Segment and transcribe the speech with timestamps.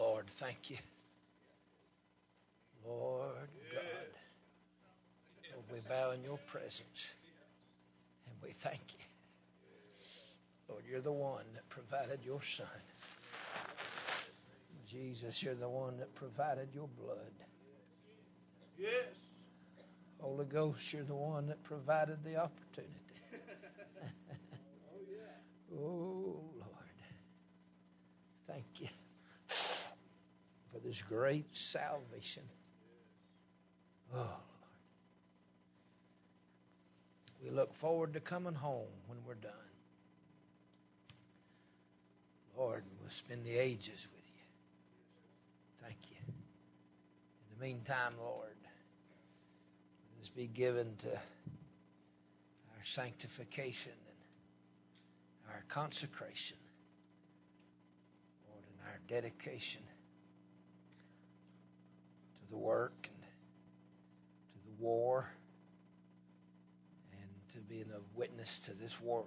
[0.00, 0.78] Lord, thank you.
[2.86, 4.10] Lord God.
[5.52, 7.06] Lord, we bow in your presence
[8.26, 9.04] and we thank you.
[10.70, 12.66] Lord, you're the one that provided your Son.
[14.90, 17.34] Jesus, you're the one that provided your blood.
[18.78, 18.90] Yes.
[20.18, 22.94] Holy Ghost, you're the one that provided the opportunity.
[25.74, 26.96] oh, Lord.
[28.46, 28.88] Thank you
[30.84, 32.42] this great salvation.
[34.14, 34.36] Oh, Lord.
[37.42, 39.52] We look forward to coming home when we're done.
[42.56, 44.42] Lord, we'll spend the ages with you.
[45.82, 46.16] Thank you.
[46.26, 48.56] In the meantime, Lord,
[50.16, 53.92] let us be given to our sanctification
[55.44, 56.58] and our consecration,
[58.48, 59.82] Lord, and our dedication
[62.50, 63.22] the work and
[64.52, 65.26] to the war
[67.12, 69.26] and to being a witness to this world.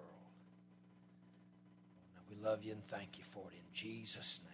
[2.15, 4.53] Now we love you and thank you for it in Jesus' name.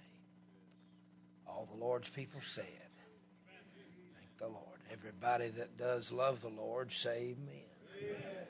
[1.47, 4.79] All the Lord's people said, Thank the Lord.
[4.91, 7.63] Everybody that does love the Lord, say amen.
[7.99, 8.47] Amen.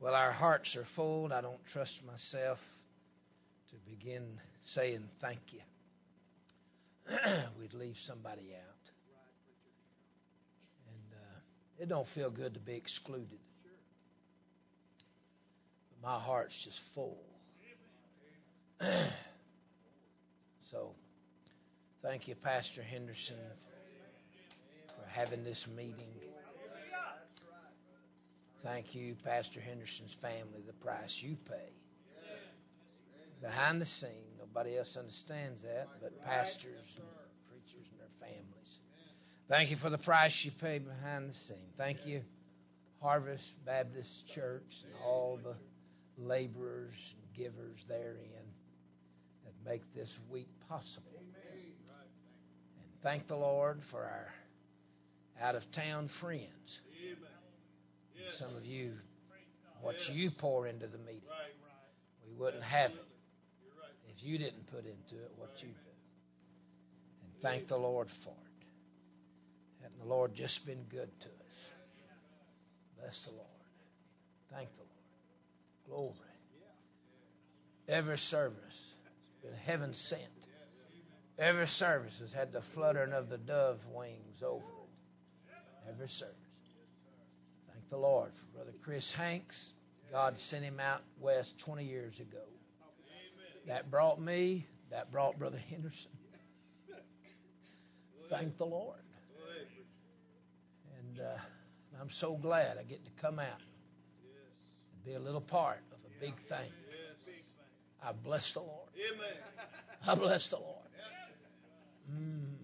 [0.00, 1.32] Well, our hearts are full.
[1.32, 2.58] I don't trust myself
[3.70, 5.60] to begin saying thank you.
[7.58, 8.84] We'd leave somebody out.
[10.88, 11.38] And uh,
[11.82, 13.38] it don't feel good to be excluded.
[15.90, 17.18] But my heart's just full.
[20.70, 20.90] so,
[22.02, 23.36] thank you, Pastor Henderson,
[24.88, 26.08] for having this meeting.
[28.62, 31.83] Thank you, Pastor Henderson's family, the price you pay.
[33.44, 37.06] Behind the scene, nobody else understands that, but pastors and
[37.50, 38.78] preachers and their families.
[39.50, 41.68] Thank you for the price you pay behind the scene.
[41.76, 42.22] Thank you,
[43.02, 45.56] Harvest Baptist Church, and all the
[46.16, 48.48] laborers and givers therein
[49.44, 51.12] that make this week possible.
[51.18, 54.32] And thank the Lord for our
[55.38, 56.80] out of town friends.
[58.38, 58.94] Some of you,
[59.82, 61.20] what you pour into the meeting,
[62.26, 63.13] we wouldn't have it
[64.24, 65.74] you didn't put into it what you do.
[67.22, 69.82] And thank the Lord for it.
[69.82, 71.68] Hasn't the Lord just been good to us?
[72.98, 73.46] Bless the Lord.
[74.50, 76.12] Thank the Lord.
[76.14, 76.30] Glory.
[77.86, 80.22] Every service has been heaven sent.
[81.38, 85.90] Every service has had the fluttering of the dove wings over it.
[85.90, 86.34] Every service.
[87.70, 89.72] Thank the Lord for Brother Chris Hanks.
[90.10, 92.38] God sent him out west 20 years ago.
[93.66, 96.10] That brought me, that brought Brother Henderson.
[98.30, 98.98] Thank the Lord.
[100.98, 101.36] And uh,
[102.00, 103.60] I'm so glad I get to come out
[104.92, 106.70] and be a little part of a big thing.
[108.02, 108.88] I bless the Lord.
[109.14, 109.36] Amen.
[110.06, 110.84] I bless the Lord.
[112.12, 112.54] Mm.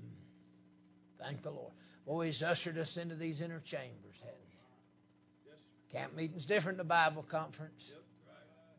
[1.18, 1.72] Thank the Lord.
[2.06, 5.96] Boy, he's ushered us into these inner chambers, hadn't he?
[5.96, 7.90] Camp meeting's different than Bible conference.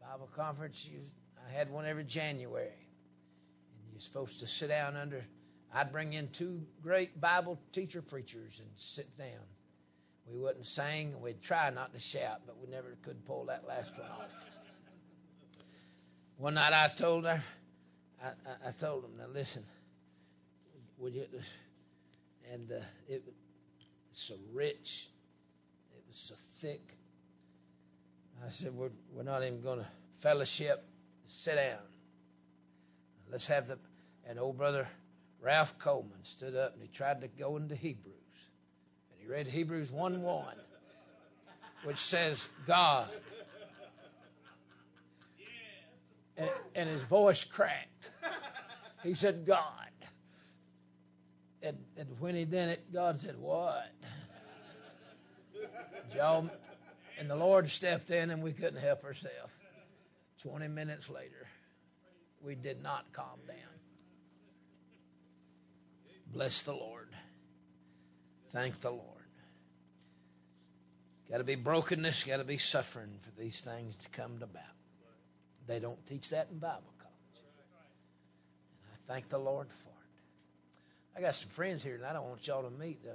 [0.02, 1.00] Bible conference, you,
[1.48, 2.68] I had one every January.
[2.68, 5.24] And you're supposed to sit down under,
[5.74, 9.46] I'd bring in two great Bible teacher preachers and sit down.
[10.32, 13.92] We wouldn't sing, we'd try not to shout, but we never could pull that last
[13.98, 14.32] one off.
[16.38, 17.44] One night I told her,
[18.24, 19.64] I, I, I told them, now listen,
[21.00, 21.26] would you,
[22.52, 23.36] and uh, it was
[24.12, 25.10] so rich,
[25.96, 26.82] it was so thick.
[28.46, 29.88] I said, we're, we're not even going to
[30.22, 30.84] fellowship.
[31.40, 31.80] Sit down.
[33.32, 33.80] Let's have the.
[34.28, 34.88] And old brother
[35.42, 38.16] Ralph Coleman stood up and he tried to go into Hebrews.
[39.12, 40.56] And he read Hebrews 1 1,
[41.86, 43.10] which says, God.
[46.38, 48.10] And, and his voice cracked.
[49.04, 49.66] He said, God.
[51.64, 53.86] And, and when he did it, God said, What?
[57.20, 59.52] And the Lord stepped in and we couldn't help ourselves.
[60.44, 61.48] 20 minutes later,
[62.44, 63.58] we did not calm down.
[66.34, 67.10] Bless the Lord.
[68.54, 69.06] Thank the Lord.
[71.30, 74.64] Got to be brokenness, got to be suffering for these things to come to about.
[75.68, 77.40] They don't teach that in Bible college.
[78.84, 81.18] And I thank the Lord for it.
[81.18, 83.14] I got some friends here, and I don't want y'all to meet uh,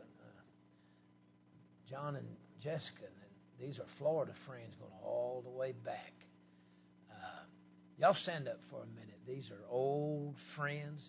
[1.91, 2.27] John and
[2.63, 3.05] Jessica.
[3.05, 6.13] And these are Florida friends going all the way back.
[7.99, 9.19] Y'all stand up for a minute.
[9.27, 11.09] These are old friends.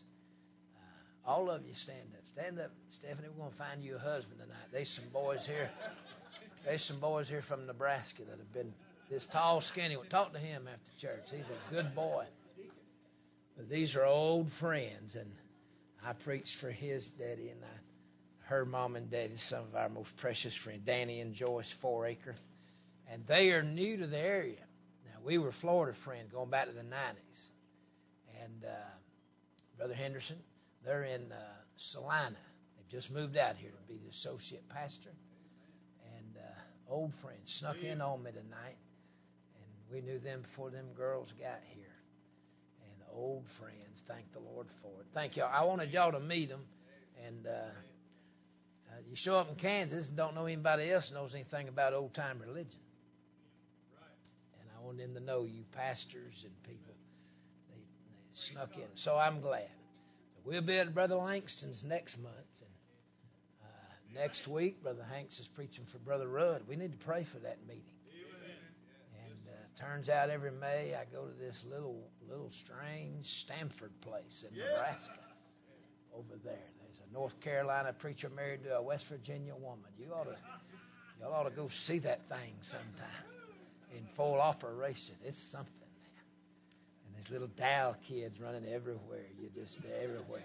[0.75, 2.23] Uh, all of you stand up.
[2.33, 3.27] Stand up, Stephanie.
[3.29, 4.67] We're going to find you a husband tonight.
[4.71, 5.69] There's some boys here.
[6.63, 8.73] There's some boys here from Nebraska that have been
[9.09, 10.07] this tall, skinny one.
[10.07, 11.25] Talk to him after church.
[11.29, 12.25] He's a good boy.
[13.57, 15.31] But these are old friends, and
[16.05, 20.15] I preached for his daddy and I, her mom and daddy, some of our most
[20.17, 22.35] precious friends, Danny and Joyce Fouracre,
[23.11, 24.59] and they are new to the area.
[25.27, 27.47] We were Florida friends going back to the '90s,
[28.45, 28.69] and uh,
[29.77, 30.37] Brother Henderson,
[30.85, 31.35] they're in uh,
[31.75, 32.37] Salina.
[32.77, 35.09] They've just moved out here to be the associate pastor,
[36.15, 38.77] and uh, old friends snuck in on me tonight,
[39.57, 41.91] and we knew them before them girls got here
[42.83, 44.01] And old friends.
[44.07, 45.07] Thank the Lord for it.
[45.13, 45.51] Thank y'all.
[45.53, 46.63] I wanted y'all to meet them.
[47.27, 51.67] And uh, uh, you show up in Kansas and don't know anybody else knows anything
[51.67, 52.79] about old time religion.
[54.87, 56.93] And I want them to know you pastors and people.
[57.69, 58.87] They, they snuck in.
[58.95, 59.69] So I'm glad.
[60.45, 62.35] We'll be at Brother Langston's next month.
[62.61, 62.69] And
[63.63, 66.63] uh, next week, Brother Hanks is preaching for Brother Rudd.
[66.67, 67.83] We need to pray for that meeting.
[69.25, 74.45] And uh turns out every May I go to this little little strange Stanford place
[74.49, 75.19] in Nebraska.
[76.13, 79.91] Over there, there's a North Carolina preacher married to a West Virginia woman.
[79.99, 80.37] You ought to
[81.19, 83.36] y'all ought to go see that thing sometime
[83.95, 85.15] in full operation.
[85.23, 85.73] It's something.
[87.05, 89.25] And these little Dow kids running everywhere.
[89.39, 90.43] You're just everywhere.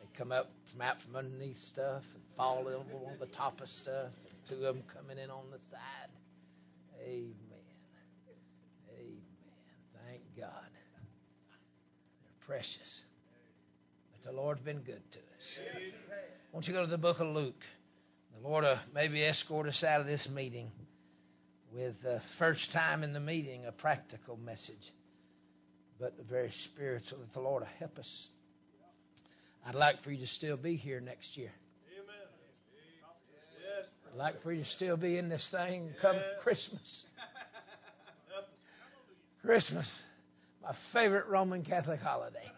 [0.00, 3.68] They come up from out from underneath stuff and fall over on the top of
[3.68, 6.10] stuff, and two of them coming in on the side.
[7.02, 7.34] Amen.
[8.98, 9.18] Amen.
[10.06, 10.70] Thank God.
[12.22, 13.04] They're precious.
[14.12, 15.58] But the Lord's been good to us.
[16.52, 17.54] Won't you go to the book of Luke?
[18.34, 20.70] The Lord uh, maybe escort us out of this meeting
[21.76, 24.92] with uh, first time in the meeting a practical message,
[26.00, 28.30] but very spiritual that the Lord will help us.
[29.66, 31.50] I'd like for you to still be here next year.
[31.92, 32.16] Amen.
[34.10, 37.04] I'd like for you to still be in this thing come Christmas.
[39.42, 39.90] Christmas
[40.66, 42.50] my favorite Roman Catholic holiday.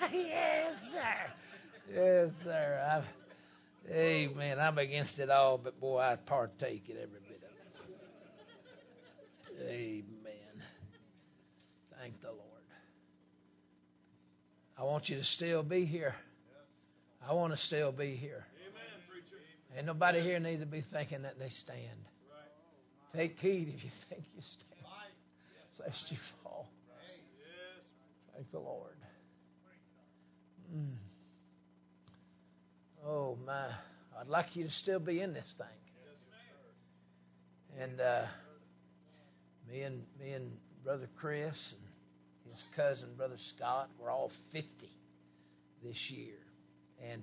[0.12, 1.94] yes, sir.
[1.94, 2.86] Yes, sir.
[2.92, 4.58] I've, amen.
[4.58, 7.25] I'm against it all, but boy, I partake in every it.
[9.76, 10.62] Amen.
[11.98, 12.40] Thank the Lord.
[14.78, 16.14] I want you to still be here.
[17.26, 18.44] I want to still be here.
[18.68, 19.76] Amen.
[19.76, 21.80] Ain't nobody here needs to be thinking that they stand.
[23.14, 24.80] Take heed if you think you stand,
[25.80, 26.68] lest you fall.
[28.34, 28.96] Thank the Lord.
[30.74, 30.96] Mm.
[33.06, 33.70] Oh my!
[34.18, 35.66] I'd like you to still be in this thing.
[37.78, 38.26] And uh,
[39.70, 40.52] me and me and
[40.84, 44.68] brother Chris and his cousin brother Scott were all 50
[45.82, 46.36] this year,
[47.10, 47.22] and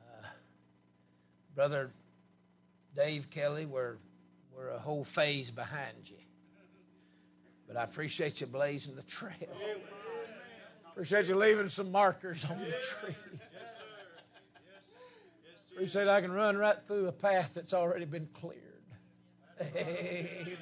[0.00, 0.26] uh,
[1.54, 1.90] brother
[2.96, 3.96] Dave Kelly we're
[4.56, 6.16] we're a whole phase behind you.
[7.66, 9.56] But I appreciate you blazing the trail.
[10.92, 13.16] Appreciate you leaving some markers on the tree.
[15.72, 18.58] Appreciate I can run right through a path that's already been cleared.
[19.60, 20.58] Amen.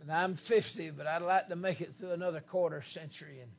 [0.00, 3.50] And I'm 50, but I'd like to make it through another quarter century and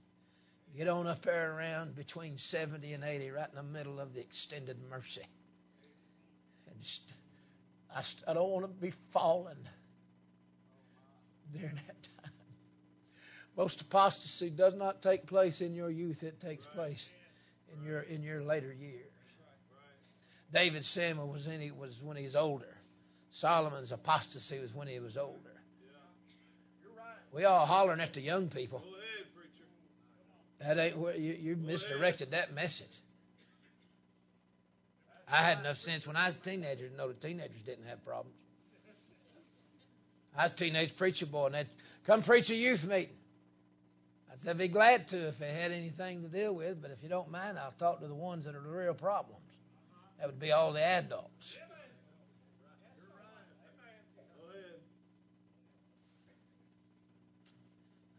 [0.76, 4.22] get on up there around between 70 and 80, right in the middle of the
[4.22, 5.28] extended mercy.
[6.68, 7.14] And just,
[7.94, 9.58] I, I don't want to be falling
[11.54, 12.32] during that time.
[13.58, 17.06] most apostasy does not take place in your youth, it takes place
[17.76, 19.06] in your in your later years.
[20.54, 22.78] David Samuel was in was when he was older.
[23.32, 25.51] Solomon's apostasy was when he was older.
[27.34, 28.84] We all hollering at the young people.
[30.60, 32.88] That ain't where you, you misdirected that message.
[35.28, 38.04] I had enough sense when I was a teenager to know that teenagers didn't have
[38.06, 38.36] problems.
[40.38, 41.70] I was a teenage preacher boy, and they'd
[42.06, 43.16] come preach a youth meeting.
[44.32, 47.10] I'd say be glad to if they had anything to deal with, but if you
[47.10, 49.42] don't mind, I'll talk to the ones that are the real problems.
[50.20, 51.58] That would be all the adults.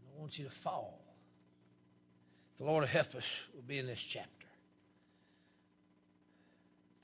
[0.04, 1.00] I don't want you to fall.
[2.59, 3.25] The Lord will help us.
[3.52, 4.31] We'll be in this chapter.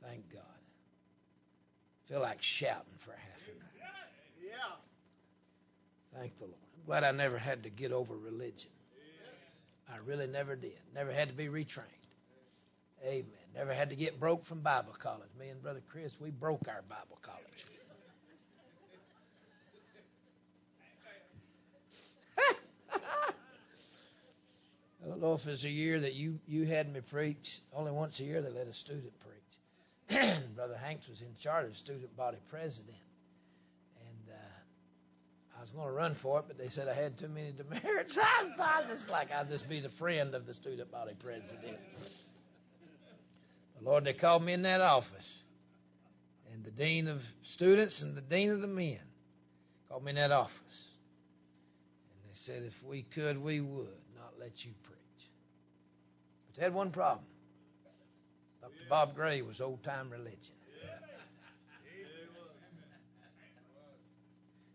[0.05, 0.43] Thank God.
[2.05, 3.69] I feel like shouting for half an hour.
[6.17, 6.57] Thank the Lord.
[6.77, 8.71] I'm glad I never had to get over religion.
[9.93, 10.79] I really never did.
[10.95, 11.83] Never had to be retrained.
[13.05, 13.27] Amen.
[13.55, 15.29] Never had to get broke from Bible college.
[15.39, 17.67] Me and Brother Chris, we broke our Bible college.
[25.05, 27.61] I don't know if it's a year that you, you had me preach.
[27.73, 30.19] Only once a year they let a student preach.
[30.57, 32.97] Brother Hanks was in charge of student body president.
[34.01, 37.29] And uh, I was going to run for it, but they said I had too
[37.29, 38.19] many demerits.
[38.21, 41.77] I thought just like I'd just be the friend of the student body president.
[43.75, 45.43] But Lord, they called me in that office.
[46.53, 48.99] And the dean of students and the dean of the men
[49.89, 50.55] called me in that office.
[52.11, 53.87] And they said if we could, we would
[54.39, 55.31] let you preach.
[56.47, 57.25] But they had one problem.
[58.61, 58.73] Dr.
[58.89, 60.55] Bob Gray was old time religion.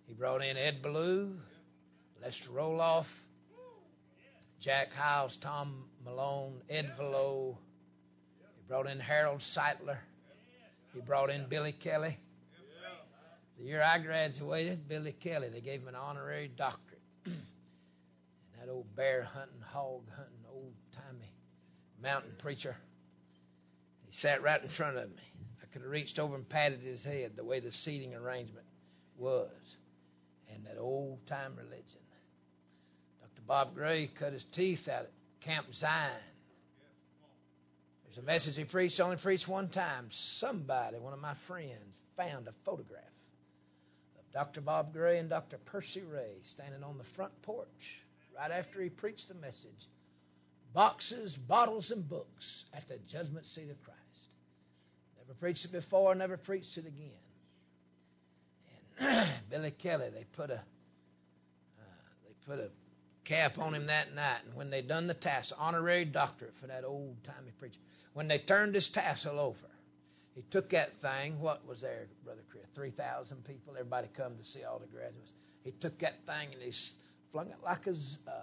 [0.07, 1.35] He brought in Ed Ballou,
[2.21, 3.07] Lester Roloff,
[4.59, 7.57] Jack Hyles, Tom Malone, Ed Velo.
[8.55, 9.97] He brought in Harold Sightler.
[10.93, 12.15] He brought in Billy Kelly.
[13.57, 16.92] The year I graduated, Billy Kelly, they gave him an honorary doctorate.
[18.63, 21.33] That old bear hunting, hog hunting, old timey
[22.01, 22.75] mountain preacher,
[24.05, 25.23] he sat right in front of me.
[25.61, 28.65] I could have reached over and patted his head the way the seating arrangement
[29.17, 29.49] was.
[30.53, 31.99] And that old time religion.
[33.21, 33.41] Dr.
[33.47, 36.11] Bob Gray cut his teeth out at Camp Zion.
[38.05, 40.07] There's a message he preached, only preached one time.
[40.11, 43.03] Somebody, one of my friends, found a photograph
[44.19, 44.61] of Dr.
[44.61, 45.57] Bob Gray and Dr.
[45.65, 48.02] Percy Ray standing on the front porch
[48.37, 49.87] right after he preached the message.
[50.73, 53.99] Boxes, bottles, and books at the judgment seat of Christ.
[55.17, 57.11] Never preached it before, never preached it again.
[58.99, 60.59] And Billy Kelly, they put a uh,
[62.25, 62.69] they put a
[63.25, 66.83] cap on him that night, and when they done the tassel, honorary doctorate for that
[66.83, 67.79] old timey preacher.
[68.13, 69.57] When they turned his tassel over,
[70.35, 71.39] he took that thing.
[71.39, 72.63] What was there, Brother Chris?
[72.75, 73.73] 3,000 people.
[73.77, 75.31] Everybody come to see all the graduates.
[75.63, 76.71] He took that thing and he
[77.33, 78.33] flung it like a, uh,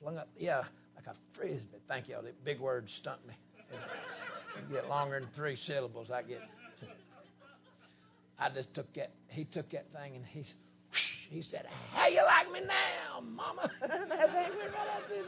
[0.00, 0.62] flung it, yeah,
[0.96, 1.76] like a frisbee.
[1.86, 2.16] Thank you.
[2.16, 3.34] all That big word stumped me.
[3.70, 6.10] You get longer than three syllables.
[6.10, 6.40] I get.
[8.38, 9.10] I just took that.
[9.28, 10.44] He took that thing and he,
[11.28, 15.24] he said, "How you like me now, Mama?" that thing went right out through.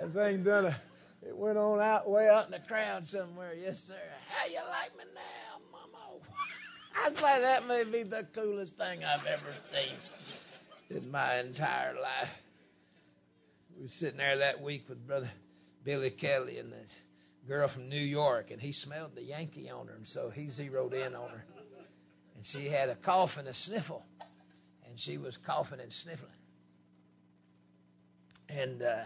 [0.00, 0.76] That thing done a
[1.26, 3.54] it went on out way out in the crowd somewhere.
[3.54, 3.94] Yes, sir.
[4.28, 6.20] How you like me now, Mama?
[6.94, 12.28] I say that may be the coolest thing I've ever seen in my entire life.
[13.76, 15.30] We were sitting there that week with Brother
[15.84, 16.98] Billy Kelly and this
[17.46, 20.92] girl from New York, and he smelled the Yankee on her, and so he zeroed
[20.92, 21.44] in on her.
[22.36, 24.04] And she had a cough and a sniffle,
[24.86, 26.30] and she was coughing and sniffling.
[28.48, 29.04] And uh,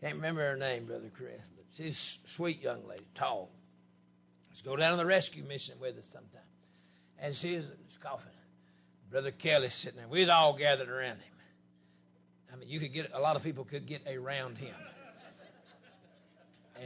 [0.00, 3.50] can't remember her name, Brother Chris, but she's a sweet young lady, tall.
[4.52, 6.42] Let's go down on the rescue mission with us sometime.
[7.18, 7.70] And she's
[8.02, 8.26] coughing.
[9.10, 10.08] Brother Kelly's sitting there.
[10.08, 11.32] We was all gathered around him.
[12.52, 14.74] I mean, you could get a lot of people could get around him.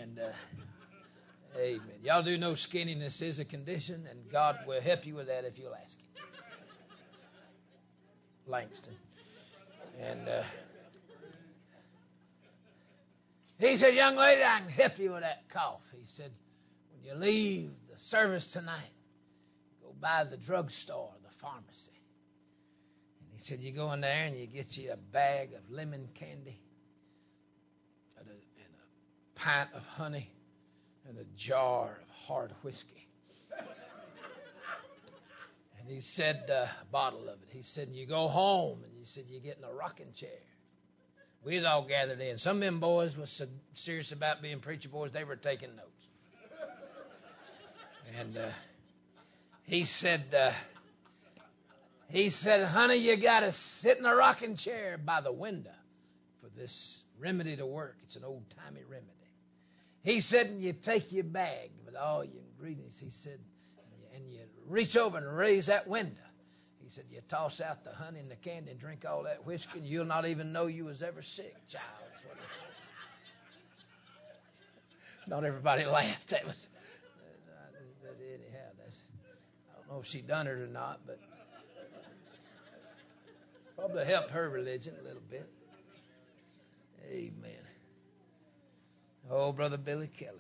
[0.00, 1.80] And uh, amen.
[2.02, 5.58] Y'all do know skinniness is a condition, and God will help you with that if
[5.58, 6.24] you'll ask Him.
[8.46, 8.94] Langston.
[10.00, 10.42] And uh,
[13.58, 15.80] he said, Young lady, I can help you with that cough.
[15.92, 16.30] He said,
[17.06, 18.90] you leave the service tonight,
[19.82, 21.92] go by the drugstore, the pharmacy.
[23.20, 26.08] And he said, You go in there and you get you a bag of lemon
[26.14, 26.58] candy
[28.18, 30.30] and a, pint of honey
[31.08, 33.06] and a jar of hard whiskey.
[35.78, 37.48] And he said, uh, a bottle of it.
[37.50, 40.30] He said, You go home and he said, You get in a rocking chair
[41.46, 42.38] we was all gathered in.
[42.38, 46.08] Some of them boys was so serious about being preacher boys, they were taking notes.
[48.14, 48.50] And uh,
[49.64, 50.52] he said, uh,
[52.08, 55.70] he said, honey, you got to sit in a rocking chair by the window
[56.40, 57.96] for this remedy to work.
[58.04, 59.10] It's an old timey remedy.
[60.02, 63.00] He said, and you take your bag with all your ingredients.
[63.00, 63.40] He said,
[64.14, 66.22] and you reach over and raise that window.
[66.86, 69.80] He said, You toss out the honey and the candy and drink all that whiskey,
[69.80, 71.82] and you'll not even know you was ever sick, child.
[75.26, 76.30] Not everybody laughed.
[76.30, 76.64] That was,
[78.00, 78.96] but anyhow, that's,
[79.74, 81.18] I don't know if she done it or not, but
[83.76, 85.46] probably helped her religion a little bit.
[87.10, 87.52] Amen.
[89.30, 90.38] Oh, Brother Billy Kelly.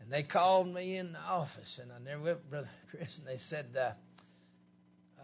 [0.00, 3.38] And they called me in the office, and I never went, Brother Chris, and they
[3.38, 3.92] said, uh,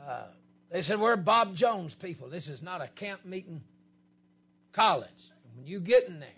[0.05, 0.27] uh,
[0.71, 2.29] they said, We're Bob Jones people.
[2.29, 3.63] This is not a camp meeting
[4.73, 5.09] college.
[5.55, 6.29] When you get in there,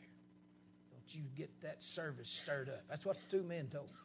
[0.91, 2.83] don't you get that service stirred up.
[2.89, 4.04] That's what the two men told me.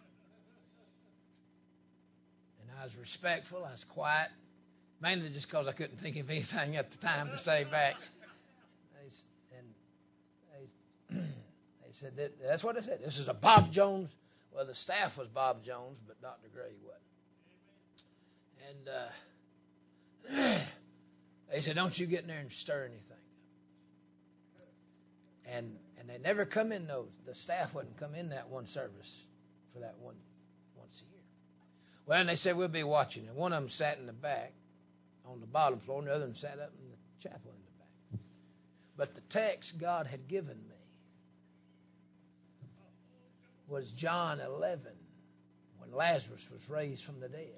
[2.70, 4.30] And I was respectful, I was quiet,
[5.02, 7.96] mainly just because I couldn't think of anything at the time to say back.
[11.10, 11.26] And
[11.86, 13.00] they, said that, that's what they said.
[13.04, 14.10] This is a Bob Jones.
[14.54, 16.48] Well, the staff was Bob Jones, but Dr.
[16.54, 17.04] Gray wasn't.
[18.70, 18.90] And
[20.38, 20.60] uh,
[21.52, 23.18] they said, "Don't you get in there and stir anything."
[25.46, 27.08] And and they never come in those.
[27.26, 29.24] The staff wouldn't come in that one service
[29.74, 30.16] for that one.
[32.10, 33.28] Well, and they said we'll be watching.
[33.28, 34.52] And one of them sat in the back
[35.28, 38.18] on the bottom floor, and the other one sat up in the chapel in the
[38.18, 38.26] back.
[38.98, 40.76] But the text God had given me
[43.68, 44.82] was John 11
[45.78, 47.54] when Lazarus was raised from the dead.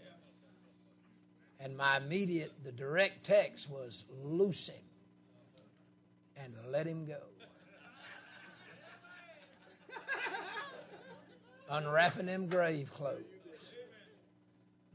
[1.62, 4.84] And my immediate, the direct text was loose him
[6.44, 7.22] and let him go.
[11.70, 13.31] Unwrapping them grave clothes.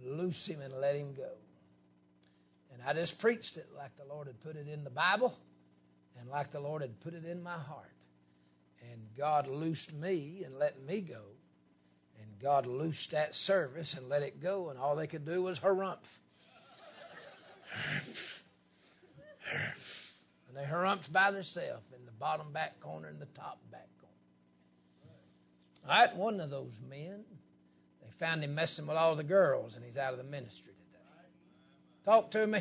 [0.07, 1.31] Loose him and let him go.
[2.73, 5.35] And I just preached it like the Lord had put it in the Bible
[6.19, 7.93] and like the Lord had put it in my heart.
[8.93, 11.23] And God loosed me and let me go.
[12.21, 15.59] And God loosed that service and let it go, and all they could do was
[15.59, 15.99] harumph.
[20.49, 24.15] And they harumphed by themselves in the bottom back corner and the top back corner.
[25.89, 27.25] All right, one of those men,
[28.19, 31.03] found him messing with all the girls, and he's out of the ministry today.
[32.05, 32.61] Talk to me.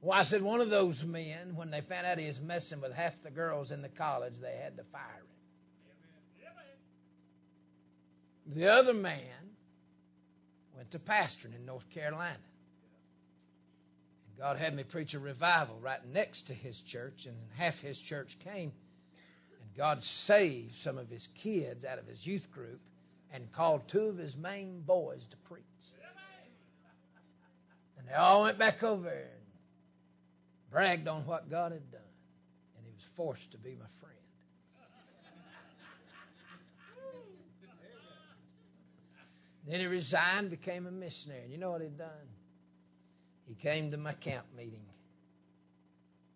[0.00, 2.92] Well, I said one of those men, when they found out he was messing with
[2.92, 5.22] half the girls in the college, they had to fire
[8.46, 8.54] him.
[8.54, 9.16] The other man
[10.76, 12.36] went to pastoring in North Carolina.
[14.38, 18.36] God had me preach a revival right next to his church, and half his church
[18.44, 18.72] came.
[19.76, 22.80] God saved some of his kids out of his youth group
[23.32, 25.64] and called two of his main boys to preach.
[27.98, 29.44] And they all went back over and
[30.70, 32.00] bragged on what God had done.
[32.76, 34.14] And he was forced to be my friend.
[39.66, 41.42] Then he resigned, became a missionary.
[41.42, 42.08] And you know what he'd done?
[43.46, 44.84] He came to my camp meeting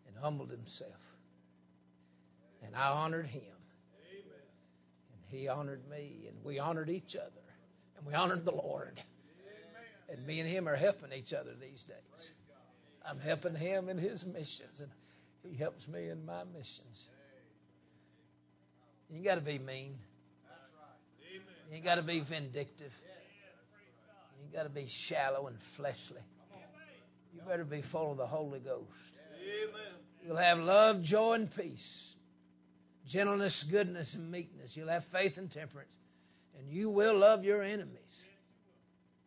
[0.07, 0.93] and humbled himself.
[2.64, 3.42] And I honored him.
[5.12, 6.27] And he honored me.
[6.29, 7.42] And we honored each other.
[7.97, 8.99] And we honored the Lord.
[10.09, 12.31] And me and him are helping each other these days.
[13.05, 14.81] I'm helping him in his missions.
[14.81, 14.90] And
[15.42, 17.09] he helps me in my missions.
[19.09, 19.97] You ain't got to be mean.
[21.68, 22.92] You ain't got to be vindictive.
[24.37, 26.23] You ain't got to be shallow and fleshly.
[27.35, 28.88] You better be full of the Holy Ghost.
[30.25, 32.14] You'll have love, joy, and peace,
[33.09, 34.77] gentleness, goodness, and meekness.
[34.77, 35.94] You'll have faith and temperance.
[36.59, 38.23] And you will love your enemies.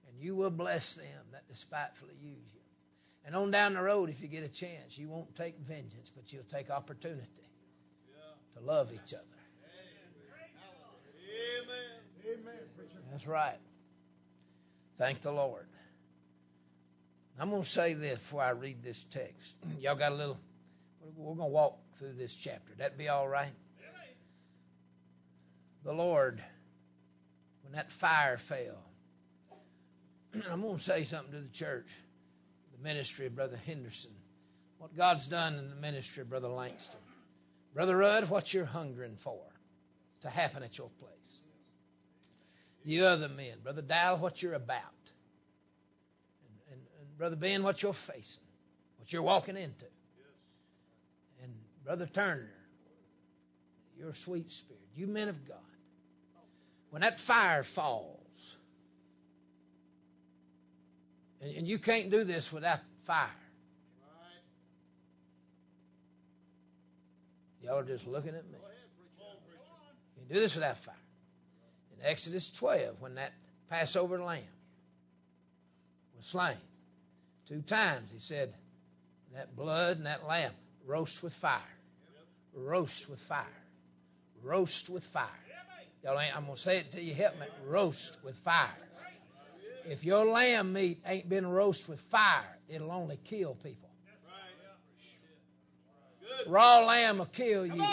[0.07, 2.59] And you will bless them that despitefully use you.
[3.25, 6.31] And on down the road, if you get a chance, you won't take vengeance, but
[6.31, 7.27] you'll take opportunity
[8.55, 9.25] to love each other.
[12.23, 12.39] Amen.
[12.39, 12.59] Amen.
[13.11, 13.57] That's right.
[14.97, 15.65] Thank the Lord.
[17.39, 19.55] I'm going to say this before I read this text.
[19.79, 20.37] Y'all got a little,
[21.15, 22.73] we're going to walk through this chapter.
[22.77, 23.51] That be all right?
[25.83, 26.43] The Lord,
[27.63, 28.83] when that fire fell,
[30.49, 31.87] I'm going to say something to the church,
[32.77, 34.11] the ministry of Brother Henderson,
[34.77, 36.99] what God's done in the ministry of Brother Langston.
[37.73, 39.39] Brother Rudd, what you're hungering for
[40.21, 41.39] to happen at your place.
[42.85, 44.81] The other men, Brother Dow, what you're about.
[46.45, 48.43] And, and, and Brother Ben, what you're facing,
[48.97, 49.85] what you're walking into.
[51.43, 51.53] And
[51.85, 52.49] Brother Turner,
[53.97, 55.57] your sweet spirit, you men of God.
[56.91, 58.19] When that fire falls,
[61.41, 63.29] and, and you can't do this without fire.
[67.63, 68.57] Y'all are just looking at me.
[70.15, 70.95] You can do this without fire.
[71.97, 73.31] In Exodus 12, when that
[73.69, 74.43] Passover lamb
[76.17, 76.57] was slain,
[77.47, 78.53] two times he said,
[79.33, 80.51] that blood and that lamb
[80.85, 81.61] roast with fire.
[82.53, 83.45] Roast with fire.
[84.43, 85.29] Roast with fire.
[86.03, 87.45] Y'all ain't, I'm going to say it till you help me.
[87.67, 88.75] Roast with fire.
[89.85, 93.89] If your lamb meat ain't been roast with fire, it'll only kill people.
[96.47, 97.83] Raw lamb will kill you.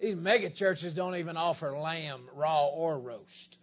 [0.00, 3.56] These mega churches don't even offer lamb raw or roast.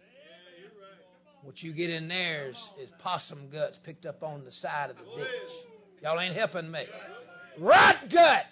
[1.42, 4.96] What you get in there is, is possum guts picked up on the side of
[4.96, 5.50] the ditch.
[6.02, 6.84] Y'all ain't helping me.
[7.58, 8.44] Rot gut.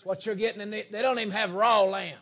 [0.00, 2.16] That's what you're getting in the, They don't even have raw lamb.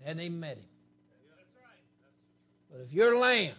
[0.00, 0.64] They hadn't even met him.
[2.72, 3.54] But if you're lamb,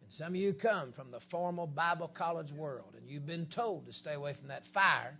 [0.00, 3.84] and some of you come from the formal Bible college world, and you've been told
[3.84, 5.18] to stay away from that fire,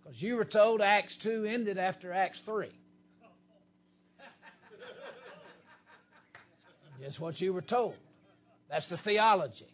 [0.00, 2.68] because you were told Acts 2 ended after Acts 3.
[7.02, 7.96] That's what you were told.
[8.68, 9.66] That's the theology.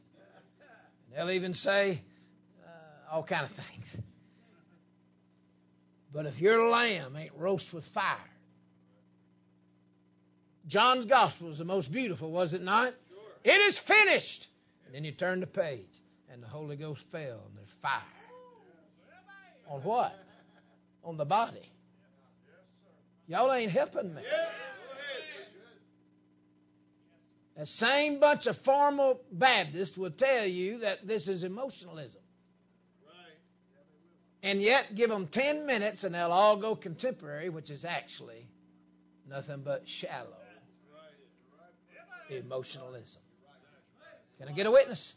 [1.10, 2.00] And they'll even say
[3.10, 4.04] all kind of things.
[6.12, 8.16] But if your lamb ain't roast with fire,
[10.66, 12.92] John's gospel is the most beautiful, was it not?
[13.08, 13.54] Sure.
[13.54, 14.46] It is finished.
[14.86, 15.84] And then you turn the page,
[16.32, 18.02] and the Holy Ghost fell, and there's fire.
[19.68, 20.12] On what?
[21.04, 21.68] On the body.
[23.26, 24.22] Y'all ain't helping me.
[27.56, 32.20] The same bunch of formal Baptists will tell you that this is emotionalism.
[34.46, 38.46] And yet, give them 10 minutes and they'll all go contemporary, which is actually
[39.28, 40.36] nothing but shallow
[42.30, 43.20] emotionalism.
[44.38, 45.14] Can I get a witness?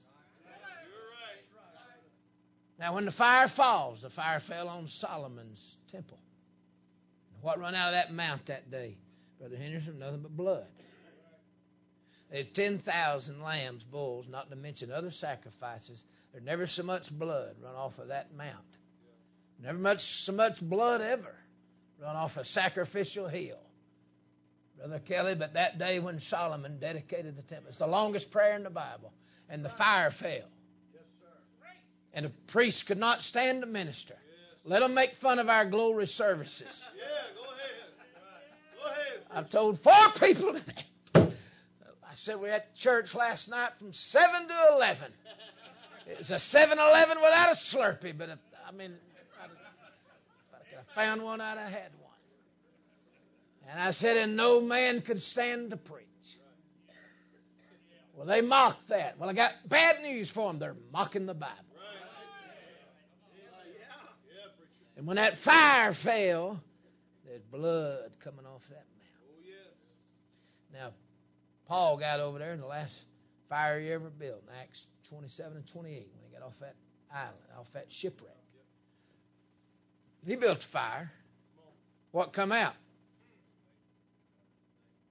[2.80, 6.18] Now, when the fire falls, the fire fell on Solomon's temple.
[7.42, 8.98] What run out of that mount that day,
[9.38, 10.00] Brother Henderson?
[10.00, 10.66] Nothing but blood.
[12.32, 16.04] There's 10,000 lambs, bulls, not to mention other sacrifices.
[16.32, 18.66] There's never so much blood run off of that mount.
[19.62, 21.36] Never much so much blood ever
[22.02, 23.58] run off a sacrificial hill.
[24.78, 28.64] Brother Kelly, but that day when Solomon dedicated the temple, it's the longest prayer in
[28.64, 29.12] the Bible,
[29.50, 30.48] and the fire fell.
[32.14, 34.16] And the priests could not stand to minister.
[34.64, 36.84] Let them make fun of our glory services.
[36.98, 37.70] Yeah, go ahead.
[38.78, 39.26] Go ahead.
[39.32, 41.36] I've told four people today.
[42.10, 45.12] I said we at church last night from 7 to 11.
[46.08, 50.78] It was a 7 Eleven without a Slurpee, but if, I mean, if I could
[50.78, 52.12] have found one, I'd have had one.
[53.70, 56.06] And I said, and no man could stand to preach.
[58.18, 59.18] Well, they mocked that.
[59.18, 60.60] Well, I got bad news for them.
[60.60, 61.56] They're mocking the Bible.
[64.98, 66.62] And when that fire fell,
[67.26, 68.84] there's blood coming off that
[70.74, 70.84] mount.
[70.84, 70.90] Now,
[71.66, 73.00] Paul got over there in the last
[73.48, 76.76] fire he ever built, in Acts 27 and 28, when he got off that
[77.10, 78.39] island, off that shipwreck.
[80.26, 81.12] He built a fire.
[82.12, 82.74] What come out?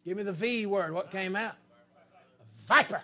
[0.05, 0.93] Give me the V word.
[0.93, 1.55] What came out?
[2.41, 3.03] A viper.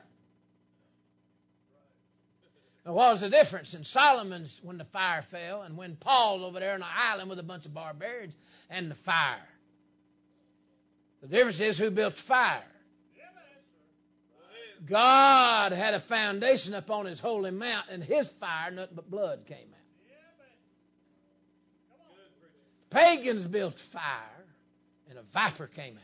[2.84, 6.60] Now, what was the difference in Solomon's when the fire fell and when Paul's over
[6.60, 8.34] there on the island with a bunch of barbarians
[8.68, 9.40] and the fire?
[11.22, 12.64] The difference is who built the fire.
[14.86, 19.68] God had a foundation upon his holy mount, and his fire, nothing but blood came
[19.72, 19.83] out.
[22.94, 24.44] Pagans built fire,
[25.10, 26.02] and a viper came out.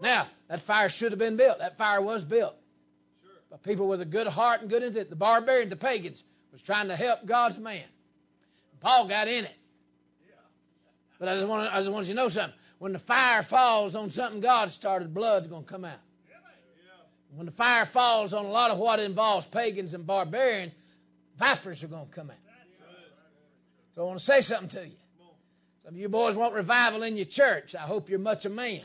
[0.00, 1.58] Now, that fire should have been built.
[1.58, 2.54] That fire was built.
[3.50, 6.88] But people with a good heart and good intent, the barbarians, the pagans, was trying
[6.88, 7.84] to help God's man.
[8.80, 9.54] Paul got in it.
[11.18, 13.94] But I just want, I just want you to know something when the fire falls
[13.94, 15.98] on something God started, blood's going to come out.
[17.34, 20.74] When the fire falls on a lot of what involves pagans and barbarians,
[21.38, 22.47] vipers are going to come out.
[23.98, 24.94] So I want to say something to you.
[25.82, 27.74] Some of you boys want revival in your church.
[27.74, 28.82] I hope you're much a man.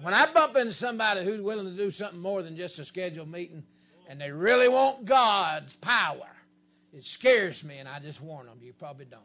[0.00, 3.30] When I bump into somebody who's willing to do something more than just a scheduled
[3.30, 3.62] meeting
[4.08, 6.26] and they really want God's power,
[6.92, 8.58] it scares me, and I just warn them.
[8.62, 9.22] You probably don't.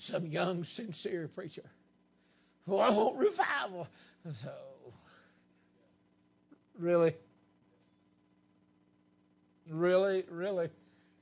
[0.00, 1.64] some young, sincere preacher.
[2.66, 3.88] Well, I want revival.
[4.42, 4.50] So,
[6.78, 7.14] really?
[9.70, 10.24] Really?
[10.30, 10.70] Really?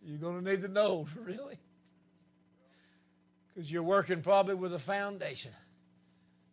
[0.02, 1.58] You're going to need to know, really?
[3.54, 5.52] Because you're working probably with a foundation.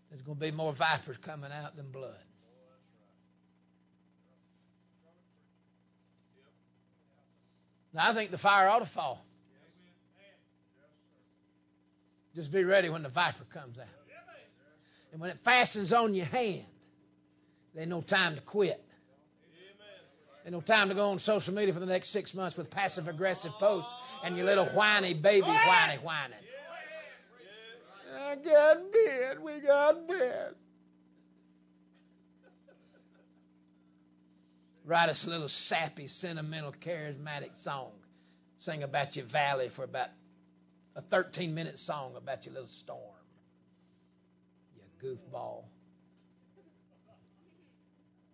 [0.10, 2.16] There's going to be more vipers coming out than blood.
[7.94, 9.24] Now, I think the fire ought to fall.
[12.36, 13.86] Just be ready when the viper comes out.
[15.12, 16.66] And when it fastens on your hand,
[17.76, 18.82] there's no time to quit.
[20.44, 23.08] There's no time to go on social media for the next six months with passive
[23.08, 23.92] aggressive posts
[24.24, 26.38] and your little whiny baby whiny whining.
[28.18, 29.42] I got bit.
[29.42, 30.58] We got bit.
[34.86, 37.92] Write us a little sappy, sentimental, charismatic song.
[38.60, 40.10] Sing about your valley for about
[40.96, 43.00] a 13 minute song about your little storm.
[44.76, 45.64] You goofball.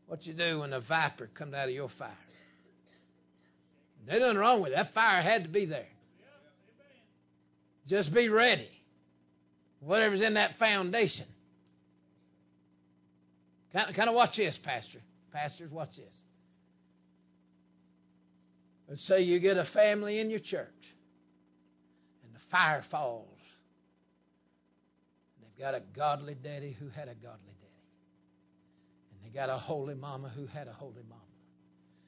[0.07, 2.09] What you do when a viper comes out of your fire?
[4.05, 4.75] There's nothing wrong with it.
[4.75, 5.85] That fire had to be there.
[7.87, 8.69] Just be ready.
[9.81, 11.27] Whatever's in that foundation.
[13.73, 14.99] Kind of, kind of watch this, Pastor.
[15.33, 16.21] Pastors, watch this.
[18.87, 20.67] Let's say you get a family in your church
[22.23, 23.27] and the fire falls.
[25.41, 27.56] They've got a godly daddy who had a godly
[29.37, 31.21] got a holy mama who had a holy mama.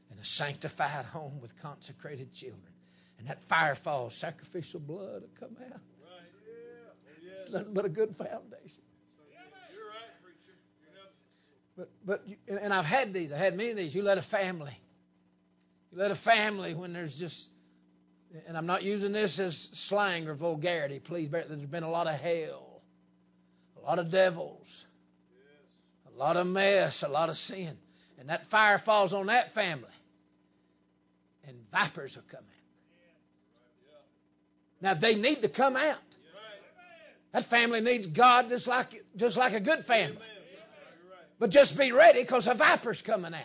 [0.10, 2.74] And a sanctified home with consecrated children.
[3.20, 5.80] And that fire falls, sacrificial blood will come out.
[7.32, 8.84] It's nothing but a good foundation.
[11.78, 13.32] But but and I've had these.
[13.32, 13.96] I had many of these.
[13.96, 14.78] You let a family.
[15.92, 17.48] You let a family when there's just
[18.48, 21.00] and I'm not using this as slang or vulgarity.
[21.00, 22.82] Please, bear, there's been a lot of hell,
[23.78, 24.68] a lot of devils,
[26.20, 27.78] a lot of mess, a lot of sin,
[28.20, 29.88] and that fire falls on that family,
[31.48, 32.46] and vipers will come out.
[34.82, 35.98] Now they need to come out.
[37.32, 40.18] That family needs God just like just like a good family.
[41.40, 43.42] But just be ready because a viper's coming out.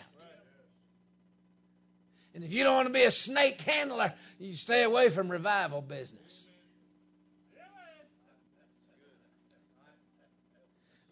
[2.33, 5.81] And if you don't want to be a snake handler, you stay away from revival
[5.81, 6.44] business.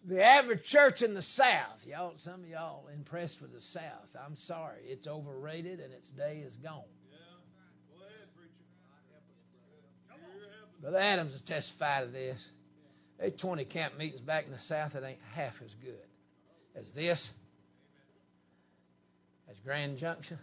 [0.06, 4.14] The average church in the South, y'all, some of y'all impressed with the South.
[4.22, 6.82] I'm sorry, it's overrated and its day is gone.
[10.82, 12.50] Brother Adams will testify to this.
[13.18, 15.96] There's 20 camp meetings back in the South that ain't half as good
[16.76, 17.30] as this,
[19.50, 20.38] as Grand Junction.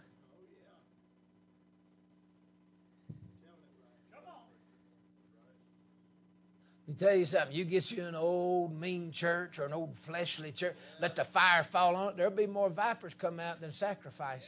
[6.86, 7.56] Let me tell you something.
[7.56, 11.64] You get you an old mean church or an old fleshly church, let the fire
[11.70, 14.46] fall on it, there'll be more vipers come out than sacrifice.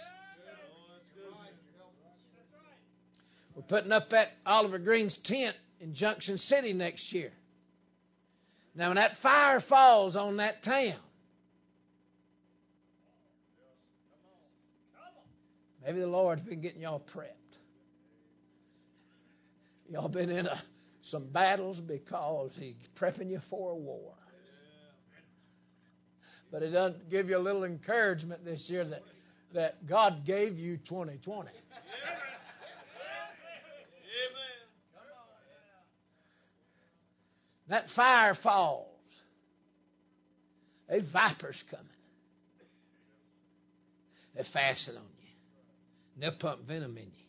[3.55, 7.31] We're putting up that Oliver Greene's tent in Junction City next year.
[8.75, 10.99] Now, when that fire falls on that town,
[15.85, 17.29] maybe the Lord's been getting y'all prepped.
[19.89, 20.63] Y'all been in a,
[21.05, 24.15] some battles because He's prepping you for a war.
[26.51, 29.03] But it doesn't give you a little encouragement this year that,
[29.55, 31.51] that God gave you 2020.
[37.69, 38.89] That fire falls.
[40.89, 41.87] A vipers coming.
[44.37, 45.29] They fasten on you.
[46.15, 47.24] And they'll pump venom in you.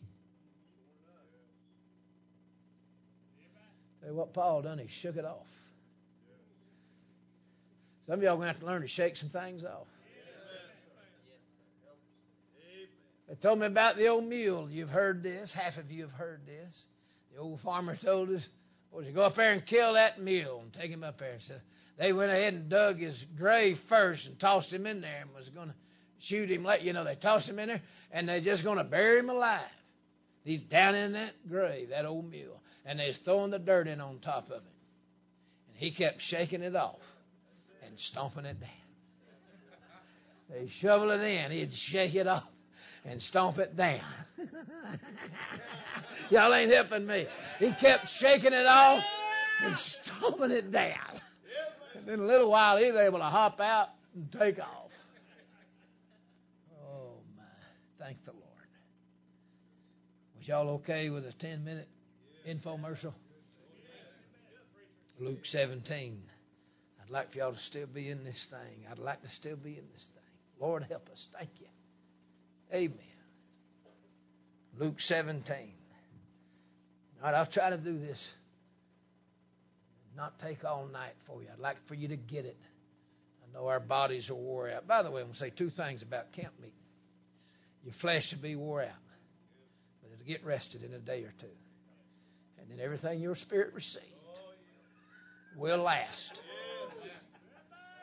[4.06, 5.46] You what Paul done, he shook it off.
[8.06, 9.88] Some of y'all to have to learn to shake some things off.
[13.28, 14.70] They told me about the old mule.
[14.70, 15.52] You've heard this.
[15.52, 16.84] Half of you have heard this.
[17.34, 18.46] The old farmer told us
[18.92, 21.36] was to go up there and kill that mule and take him up there.
[21.40, 21.54] So
[21.98, 25.48] they went ahead and dug his grave first and tossed him in there and was
[25.48, 25.74] going to
[26.20, 26.64] shoot him.
[26.64, 29.28] Let you know they tossed him in there and they're just going to bury him
[29.28, 29.60] alive.
[30.44, 34.20] He's down in that grave, that old mule, and they're throwing the dirt in on
[34.20, 34.74] top of it.
[35.68, 37.00] And he kept shaking it off
[37.86, 38.70] and stomping it down.
[40.48, 42.44] They shovel it in, he'd shake it off
[43.04, 44.00] and stomp it down.
[46.30, 47.26] Y'all ain't helping me.
[47.58, 49.02] He kept shaking it off
[49.62, 51.20] and stomping it down.
[51.94, 54.90] And in a little while, he was able to hop out and take off.
[56.80, 58.04] Oh, my.
[58.04, 58.44] Thank the Lord.
[60.38, 61.88] Was y'all okay with a 10 minute
[62.46, 63.12] infomercial?
[65.18, 66.22] Luke 17.
[67.02, 68.86] I'd like for y'all to still be in this thing.
[68.90, 70.22] I'd like to still be in this thing.
[70.60, 71.28] Lord, help us.
[71.38, 71.66] Thank you.
[72.72, 72.98] Amen.
[74.78, 75.54] Luke 17.
[77.22, 78.28] All right, I'll try to do this.
[80.16, 81.48] Not take all night for you.
[81.52, 82.56] I'd like for you to get it.
[83.42, 84.86] I know our bodies are wore out.
[84.86, 86.72] By the way, I'm going to say two things about camp meeting.
[87.84, 88.88] Your flesh will be wore out,
[90.02, 91.46] but it'll get rested in a day or two.
[92.68, 94.04] And then everything your spirit received
[95.56, 96.40] will last.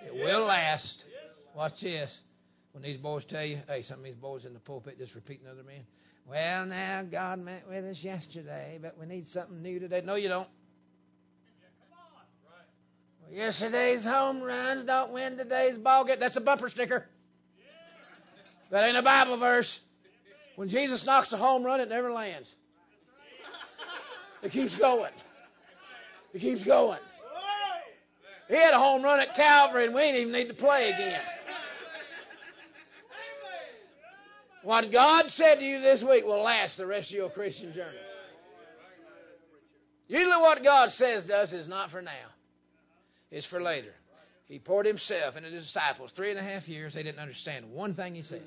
[0.05, 1.03] It will last.
[1.55, 2.19] Watch this.
[2.71, 5.41] When these boys tell you, hey, some of these boys in the pulpit just repeat
[5.43, 5.85] another man.
[6.27, 10.01] Well, now God met with us yesterday, but we need something new today.
[10.03, 10.47] No, you don't.
[13.21, 16.17] Well, yesterday's home runs don't win today's ball game.
[16.19, 17.05] That's a bumper sticker.
[18.71, 19.79] That ain't a Bible verse.
[20.55, 22.53] When Jesus knocks a home run, it never lands.
[24.43, 25.13] It keeps going.
[26.33, 26.99] It keeps going.
[28.49, 31.21] He had a home run at Calvary, and we didn't even need to play again.
[34.63, 37.97] What God said to you this week will last the rest of your Christian journey.
[40.07, 42.11] Usually, what God says to us is not for now,
[43.31, 43.93] it's for later.
[44.45, 46.11] He poured Himself into the disciples.
[46.11, 48.43] Three and a half years, they didn't understand one thing He said.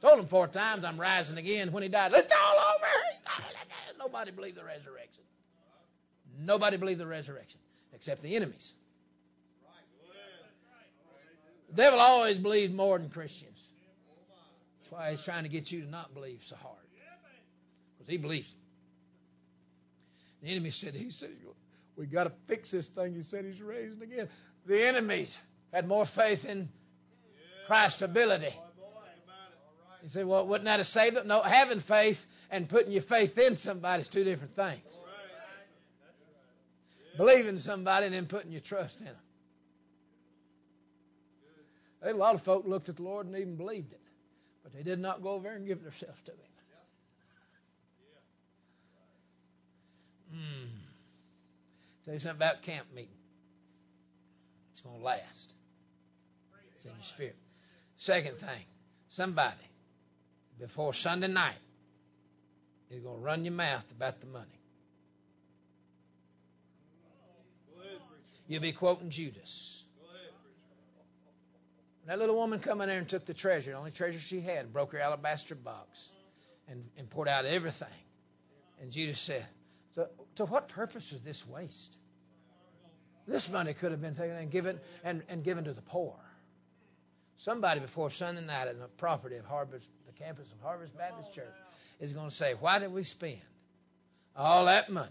[0.00, 1.72] Told them four times, I'm rising again.
[1.72, 3.63] When He died, it's all over.
[4.04, 5.24] Nobody believed the resurrection.
[6.40, 7.58] Nobody believed the resurrection
[7.94, 8.72] except the enemies.
[11.70, 13.60] The devil always believes more than Christians.
[14.78, 16.76] That's why he's trying to get you to not believe so hard.
[17.96, 18.54] Because he believes.
[20.42, 21.30] The enemy said, he said,
[21.96, 23.14] we got to fix this thing.
[23.14, 24.28] He said he's raising again.
[24.66, 25.34] The enemies
[25.72, 26.68] had more faith in
[27.66, 28.54] Christ's ability.
[30.02, 31.26] He said, well, wouldn't that have saved them?
[31.28, 32.18] No, having faith
[32.54, 35.00] and putting your faith in somebody is two different things.
[37.16, 39.16] Believing somebody and then putting your trust in them.
[42.04, 44.00] A lot of folk looked at the Lord and even believed it,
[44.62, 46.38] but they did not go over there and give themselves to Him.
[50.36, 50.68] Mm.
[52.04, 53.10] Tell you something about camp meeting.
[54.70, 55.54] It's going to last.
[56.74, 57.36] It's in your spirit.
[57.96, 58.64] Second thing,
[59.08, 59.56] somebody
[60.60, 61.56] before Sunday night
[62.96, 64.60] is going to run your mouth about the money.
[68.46, 69.84] You'll be quoting Judas.
[72.06, 74.58] That little woman come in there and took the treasure, the only treasure she had,
[74.58, 76.08] and broke her alabaster box
[76.68, 77.88] and, and poured out everything.
[78.80, 79.46] And Judas said,
[79.94, 81.96] so, To what purpose is this waste?
[83.26, 86.14] This money could have been taken and given and, and given to the poor.
[87.38, 91.54] Somebody before Sunday night at the property of Harvest, the campus of Harvest Baptist Church,
[92.04, 93.40] is going to say, Why did we spend
[94.36, 95.10] all that money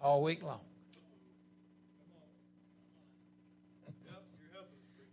[0.00, 0.60] all week long?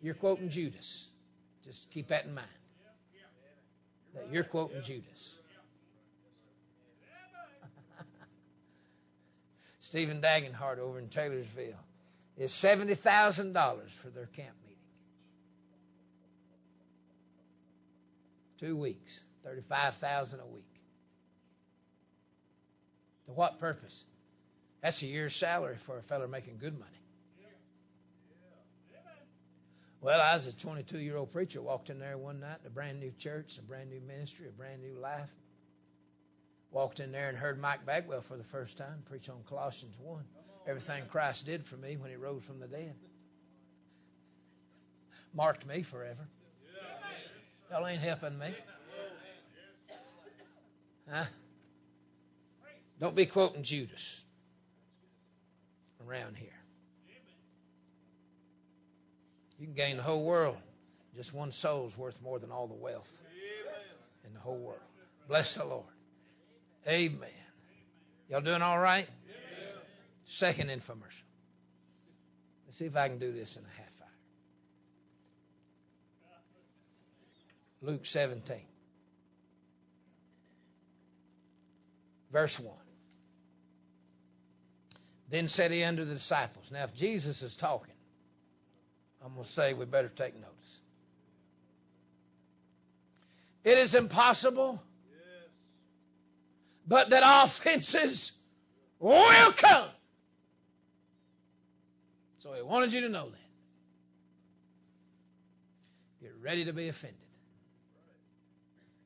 [0.01, 1.09] You're quoting Judas.
[1.63, 2.47] Just keep that in mind.
[4.15, 5.35] That you're quoting Judas.
[9.79, 11.75] Stephen Dagenhart over in Taylorsville
[12.37, 12.97] is $70,000
[14.01, 14.77] for their camp meeting.
[18.59, 20.63] Two weeks, 35000 a week.
[23.25, 24.03] To what purpose?
[24.81, 26.91] That's a year's salary for a fellow making good money.
[30.01, 32.99] Well, I was a 22 year old preacher, walked in there one night, a brand
[32.99, 35.29] new church, a brand new ministry, a brand new life.
[36.71, 40.23] Walked in there and heard Mike Bagwell for the first time preach on Colossians 1.
[40.67, 42.95] Everything Christ did for me when he rose from the dead.
[45.33, 46.27] Marked me forever.
[47.69, 48.55] Y'all ain't helping me.
[51.09, 51.25] Huh?
[52.99, 54.21] Don't be quoting Judas
[56.05, 56.49] around here.
[59.57, 60.57] You can gain the whole world.
[61.15, 63.09] Just one soul's worth more than all the wealth
[64.25, 64.79] in the whole world.
[65.27, 65.85] Bless the Lord.
[66.87, 67.29] Amen.
[68.29, 69.07] Y'all doing all right?
[70.25, 71.27] Second infomercial.
[72.65, 74.07] Let's see if I can do this in a half hour.
[77.81, 78.57] Luke 17,
[82.31, 82.73] verse 1.
[85.29, 86.69] Then said he unto the disciples.
[86.71, 87.93] Now, if Jesus is talking,
[89.23, 90.79] I'm going to say we better take notice.
[93.63, 94.81] It is impossible,
[96.87, 98.31] but that offenses
[98.99, 99.89] will come.
[102.39, 103.37] So he wanted you to know that.
[106.21, 107.17] Get ready to be offended.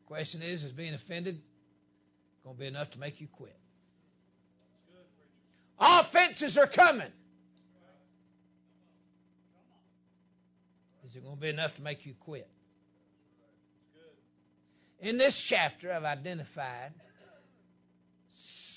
[0.07, 1.35] Question is, is being offended
[2.45, 3.57] going to be enough to make you quit?
[5.79, 7.11] Offenses are coming.
[11.05, 12.47] Is it going to be enough to make you quit?
[14.99, 16.93] In this chapter, I've identified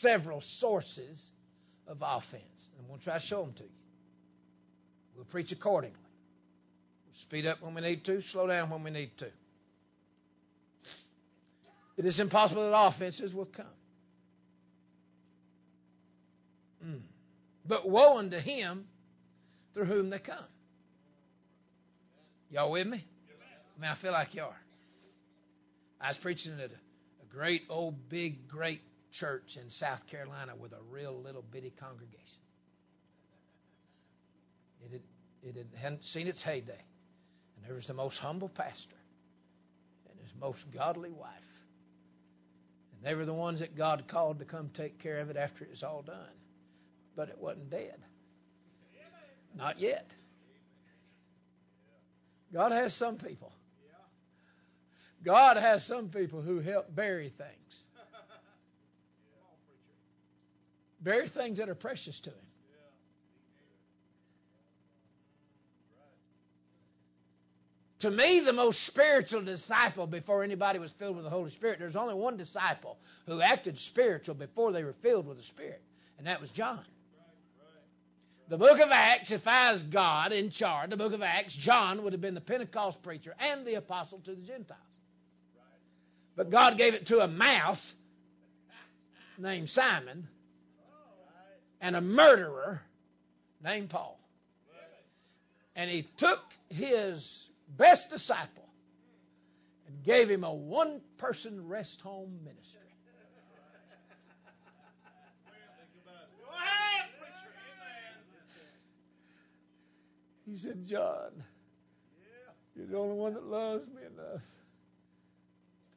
[0.00, 1.30] several sources
[1.86, 2.42] of offense.
[2.78, 3.70] I'm going to try to show them to you.
[5.14, 5.96] We'll preach accordingly.
[7.06, 9.28] We'll speed up when we need to, slow down when we need to.
[11.98, 13.66] It is impossible that offenses will come.
[16.84, 17.00] Mm.
[17.66, 18.86] But woe unto him
[19.74, 20.44] through whom they come.
[22.50, 23.04] Y'all with me?
[23.76, 24.60] I mean, I feel like you are.
[26.00, 26.74] I was preaching at a,
[27.30, 28.80] great old big great
[29.12, 32.18] church in South Carolina with a real little bitty congregation.
[34.84, 35.00] It had,
[35.42, 36.80] it had, hadn't seen its heyday,
[37.56, 38.96] and there was the most humble pastor
[40.10, 41.30] and his most godly wife,
[42.98, 45.64] and they were the ones that God called to come take care of it after
[45.64, 46.16] it was all done,
[47.16, 47.96] but it wasn't dead,
[49.56, 50.06] not yet.
[52.52, 53.52] God has some people
[55.24, 57.80] God has some people who help bury things.
[61.00, 62.47] Bury things that are precious to Him.
[68.00, 71.96] To me, the most spiritual disciple before anybody was filled with the Holy Spirit, there's
[71.96, 72.96] only one disciple
[73.26, 75.82] who acted spiritual before they were filled with the Spirit,
[76.16, 76.84] and that was John.
[78.48, 82.02] The book of Acts, if I was God in charge, the book of Acts, John
[82.04, 84.80] would have been the Pentecost preacher and the apostle to the Gentiles.
[86.34, 87.80] But God gave it to a mouth
[89.36, 90.28] named Simon
[91.80, 92.80] and a murderer
[93.62, 94.18] named Paul.
[95.76, 96.40] And he took
[96.70, 98.68] his best disciple
[99.86, 102.82] and gave him a one person rest home ministry.
[110.48, 111.44] He said, John,
[112.74, 114.40] you're the only one that loves me enough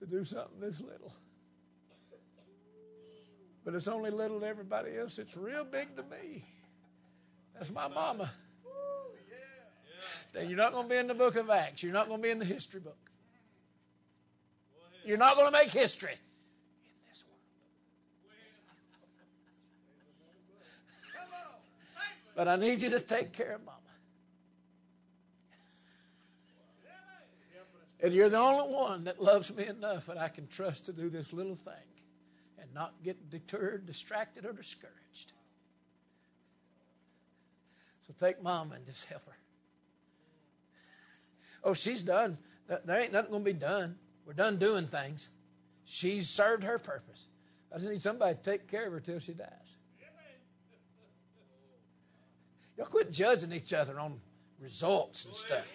[0.01, 1.13] to do something this little.
[3.63, 5.19] But it's only little to everybody else.
[5.19, 6.43] It's real big to me.
[7.53, 8.29] That's my mama.
[10.33, 11.83] You're not going to be in the book of Acts.
[11.83, 12.95] You're not going to be in the history book.
[15.03, 16.17] You're not going to make history in
[17.09, 17.39] this world.
[22.35, 23.77] But I need you to take care of mama.
[28.03, 31.09] And you're the only one that loves me enough that I can trust to do
[31.09, 31.73] this little thing
[32.59, 35.33] and not get deterred, distracted, or discouraged.
[38.07, 39.40] So take mama and just help her.
[41.63, 42.37] Oh, she's done.
[42.67, 43.95] There ain't nothing going to be done.
[44.25, 45.27] We're done doing things.
[45.85, 47.21] She's served her purpose.
[47.73, 49.47] I just need somebody to take care of her till she dies.
[52.77, 54.19] Y'all quit judging each other on
[54.61, 55.65] results and stuff.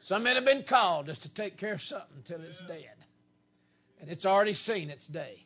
[0.00, 2.90] Some men have been called just to take care of something until it's dead.
[4.00, 5.44] And it's already seen its day.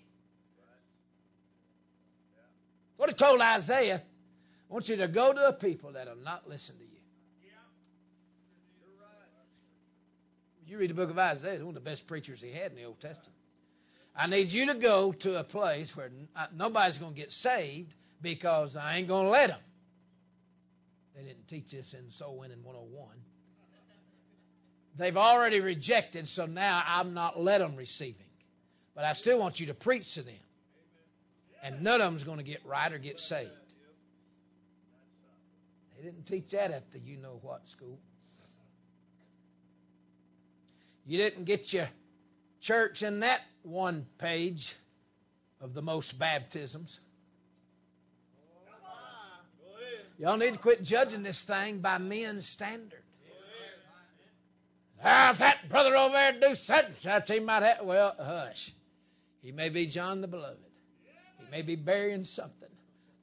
[2.97, 4.03] What he told Isaiah,
[4.69, 6.96] I want you to go to a people that will not listen to you.
[10.67, 12.85] You read the book of Isaiah, one of the best preachers he had in the
[12.85, 13.33] Old Testament.
[14.17, 17.93] I need you to go to a place where uh, nobody's going to get saved
[18.21, 19.61] because I ain't going to let them.
[21.15, 23.09] They didn't teach this in Soul Winning 101.
[24.99, 28.17] They've already rejected, so now I'm not let them receiving.
[28.95, 30.35] But I still want you to preach to them.
[31.63, 33.51] And none of them's going to get right or get saved.
[35.97, 37.99] They didn't teach that at the you know what school.
[41.07, 41.87] You didn't get your
[42.61, 44.75] church in that one page
[45.61, 46.99] of the most baptisms.
[50.19, 53.03] Y'all need to quit judging this thing by men's standard.
[55.05, 57.87] Ah, if that brother over there do such such, he might have.
[57.87, 58.73] Well, hush.
[59.43, 60.59] He may be John the Beloved.
[61.39, 62.71] He may be burying something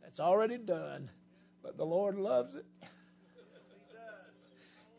[0.02, 1.10] that's already done,
[1.62, 2.66] but the Lord loves it.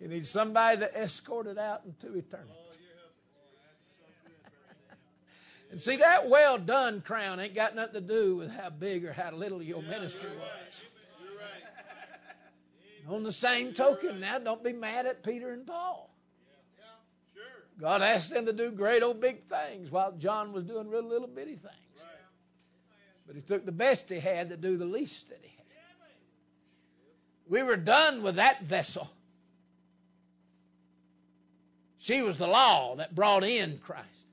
[0.01, 2.53] He needs somebody to escort it out into eternity.
[5.75, 9.12] And see, that well done crown ain't got nothing to do with how big or
[9.12, 10.85] how little your ministry was.
[13.09, 16.14] On the same token, now don't be mad at Peter and Paul.
[17.81, 21.27] God asked them to do great old big things while John was doing real little
[21.27, 22.05] bitty things.
[23.27, 25.66] But he took the best he had to do the least that he had.
[27.51, 29.09] We were done with that vessel.
[31.99, 34.25] She was the law that brought in Christ.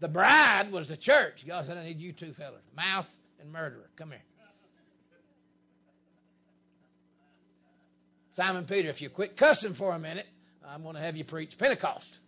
[0.00, 1.44] The bride was the church.
[1.46, 3.06] God said, I need you two fellas, mouth
[3.40, 3.88] and murderer.
[3.96, 4.22] Come here.
[8.32, 10.26] Simon Peter, if you quit cussing for a minute,
[10.66, 12.18] I'm going to have you preach Pentecost.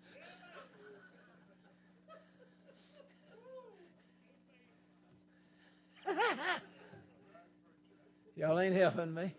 [8.36, 9.34] Y'all ain't helping me.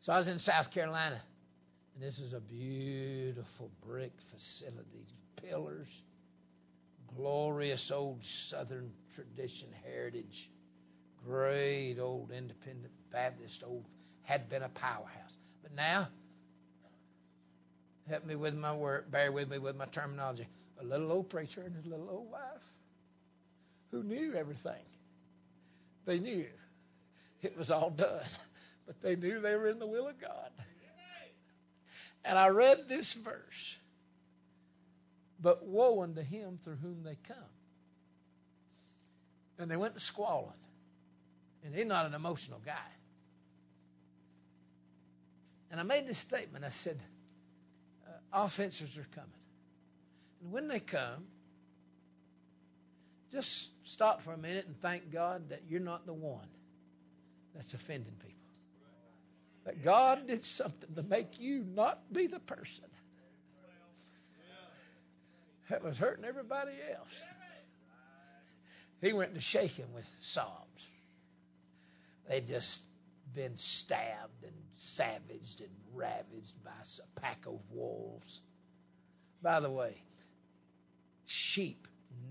[0.00, 1.22] So I was in South Carolina
[1.94, 5.88] and this is a beautiful brick facility, pillars,
[7.16, 10.50] glorious old Southern tradition, heritage,
[11.24, 13.84] great old independent Baptist, old
[14.22, 15.36] had been a powerhouse.
[15.62, 16.08] But now,
[18.08, 20.48] help me with my word, bear with me with my terminology.
[20.80, 22.64] A little old preacher and his little old wife
[23.90, 24.82] who knew everything.
[26.06, 26.46] They knew
[27.42, 28.24] it was all done,
[28.86, 30.50] but they knew they were in the will of God.
[32.24, 33.78] And I read this verse.
[35.40, 37.36] But woe unto him through whom they come.
[39.58, 40.52] And they went to squalling.
[41.64, 42.78] And he's not an emotional guy.
[45.70, 46.64] And I made this statement.
[46.64, 47.02] I said,
[48.06, 49.30] uh, offenses are coming.
[50.42, 51.24] And when they come,
[53.32, 56.46] just stop for a minute and thank God that you're not the one
[57.54, 58.51] that's offending people.
[59.64, 62.84] That God did something to make you not be the person
[65.70, 67.08] that was hurting everybody else.
[69.00, 70.86] He went to shaking with sobs.
[72.28, 72.80] They'd just
[73.34, 78.40] been stabbed and savaged and ravaged by a pack of wolves.
[79.42, 79.96] By the way,
[81.24, 81.86] sheep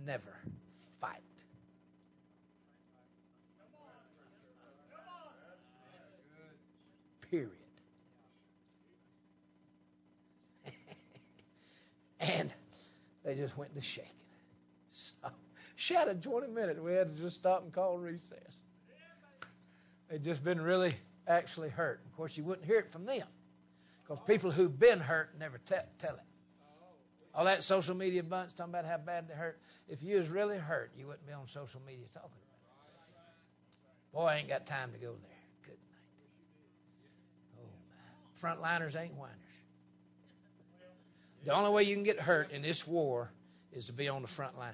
[0.05, 0.37] never
[7.31, 7.49] Period.
[12.19, 12.53] and
[13.23, 14.11] they just went to shaking.
[14.89, 15.29] So,
[15.77, 16.79] shouted 20 minutes.
[16.79, 18.37] We had to just stop and call recess.
[20.09, 20.93] They'd just been really
[21.25, 22.01] actually hurt.
[22.05, 23.25] Of course, you wouldn't hear it from them
[24.03, 26.21] because people who've been hurt never tell, tell it.
[27.33, 29.57] All that social media bunch talking about how bad they hurt.
[29.87, 32.59] If you was really hurt, you wouldn't be on social media talking about
[32.89, 34.13] it.
[34.13, 35.30] Boy, I ain't got time to go there.
[38.41, 39.37] Frontliners ain't whiners.
[41.45, 43.29] The only way you can get hurt in this war
[43.71, 44.73] is to be on the front line.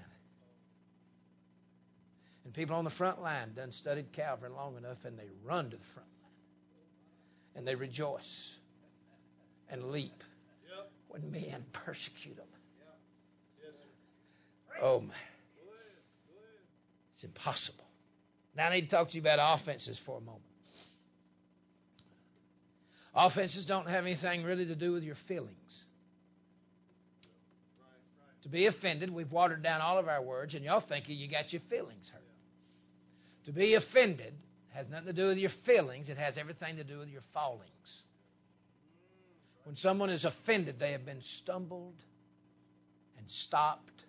[2.43, 5.78] And people on the front line done studied Calvary long enough and they run to
[5.78, 6.32] the front line.
[7.55, 8.55] And they rejoice
[9.70, 10.24] and leap
[11.09, 12.45] when men persecute them.
[14.82, 15.13] Oh, my.
[17.11, 17.84] It's impossible.
[18.55, 20.43] Now I need to talk to you about offenses for a moment.
[23.20, 25.86] Offenses don't have anything really to do with your feelings.
[28.43, 31.51] To be offended, we've watered down all of our words, and y'all thinking you got
[31.51, 32.22] your feelings hurt.
[33.45, 34.34] To be offended
[34.70, 38.03] has nothing to do with your feelings, it has everything to do with your fallings.
[39.63, 41.95] When someone is offended, they have been stumbled
[43.18, 44.05] and stopped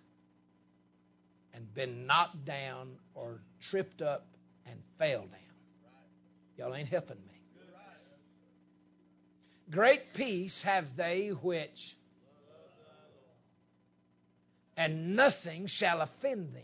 [1.55, 4.27] and been knocked down or tripped up
[4.67, 5.39] and fell down.
[6.57, 7.28] Y'all ain't helping me.
[9.71, 11.95] Great peace have they which,
[14.75, 16.63] and nothing shall offend them.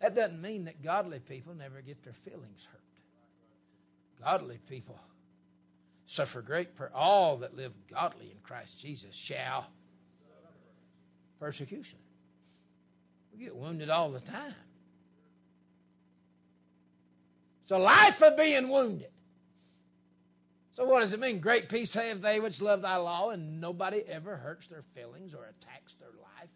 [0.00, 2.80] That doesn't mean that godly people never get their feelings hurt.
[4.22, 4.98] Godly people
[6.06, 9.66] suffer great per all that live godly in Christ Jesus shall
[11.40, 11.98] persecution.
[13.32, 14.54] We get wounded all the time.
[17.62, 19.11] It's a life of being wounded.
[20.72, 21.40] So what does it mean?
[21.40, 25.44] Great peace have they which love thy law, and nobody ever hurts their feelings or
[25.44, 26.50] attacks their life.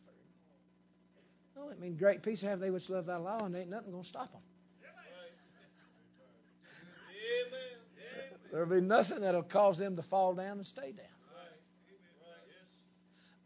[1.57, 1.63] Or...
[1.63, 4.03] No, it means great peace have they which love thy law, and ain't nothing going
[4.03, 4.41] to stop them.
[8.53, 11.07] There'll be nothing that'll cause them to fall down and stay down.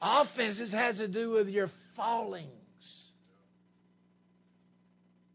[0.01, 2.47] Offenses has to do with your fallings.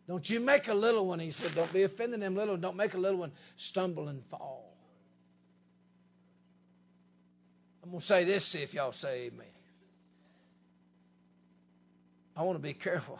[0.07, 1.51] Don't you make a little one, he said.
[1.55, 2.57] Don't be offending them little.
[2.57, 4.74] Don't make a little one stumble and fall.
[7.85, 9.45] I'm going to say this, see if y'all say amen.
[12.35, 13.19] I want to be careful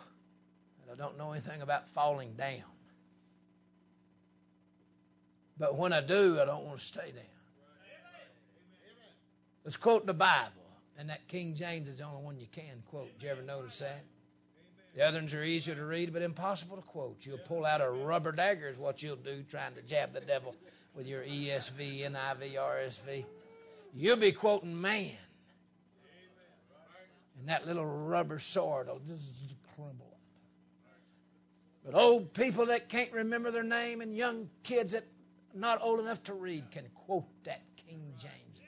[0.87, 2.63] that I don't know anything about falling down.
[5.59, 7.23] But when I do, I don't want to stay down.
[9.63, 10.51] Let's quote the Bible.
[10.97, 13.07] And that King James is the only one you can quote.
[13.19, 14.01] Did you ever notice that?
[14.95, 17.17] The other ones are easier to read, but impossible to quote.
[17.21, 20.55] You'll pull out a rubber dagger, is what you'll do, trying to jab the devil
[20.95, 23.25] with your ESV, NIV, RSV.
[23.95, 25.11] You'll be quoting man.
[27.39, 29.41] And that little rubber sword will just
[29.75, 30.19] crumble up.
[31.85, 35.03] But old people that can't remember their name and young kids that
[35.53, 38.59] not old enough to read can quote that King James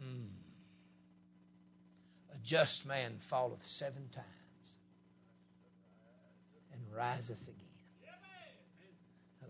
[0.00, 0.08] Bible.
[0.08, 0.28] Mm.
[2.34, 4.26] A just man falleth seven times
[6.72, 7.46] and riseth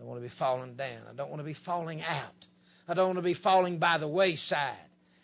[0.03, 1.03] don't want to be falling down.
[1.09, 2.45] I don't want to be falling out.
[2.89, 4.75] I don't want to be falling by the wayside.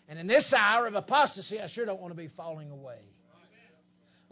[0.08, 2.98] And in this hour of apostasy, I sure don't want to be falling away.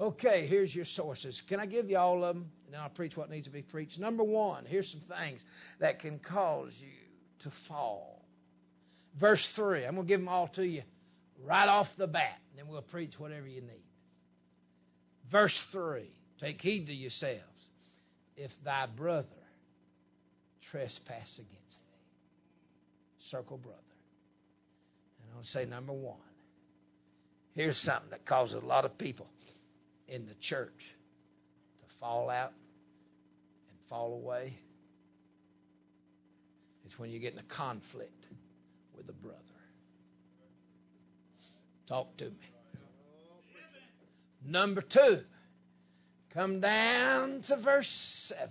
[0.00, 1.42] Okay, here's your sources.
[1.48, 2.50] Can I give you all of them?
[2.64, 3.98] And then I'll preach what needs to be preached.
[3.98, 5.42] Number one, here's some things
[5.80, 6.88] that can cause you
[7.40, 8.24] to fall.
[9.20, 10.82] Verse 3, I'm going to give them all to you
[11.44, 13.84] right off the bat, and then we'll preach whatever you need.
[15.30, 17.42] Verse 3, take heed to yourselves.
[18.36, 19.26] If thy brother
[20.70, 23.78] trespass against thee, circle brother.
[25.22, 26.16] And I'll say number one.
[27.54, 29.26] Here's something that causes a lot of people
[30.06, 30.94] in the church
[31.78, 32.52] to fall out
[33.68, 34.54] and fall away
[36.88, 38.26] It's when you get in a conflict
[38.96, 39.38] with a brother.
[41.86, 42.50] Talk to me.
[44.46, 45.18] Number two,
[46.32, 47.90] come down to verse
[48.34, 48.50] 7.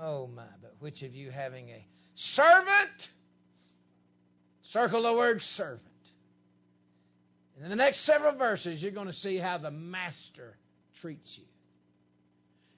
[0.00, 3.08] Oh my, but which of you having a servant?
[4.62, 5.82] Circle the word servant.
[7.56, 10.56] And in the next several verses, you're going to see how the master
[11.00, 11.44] treats you.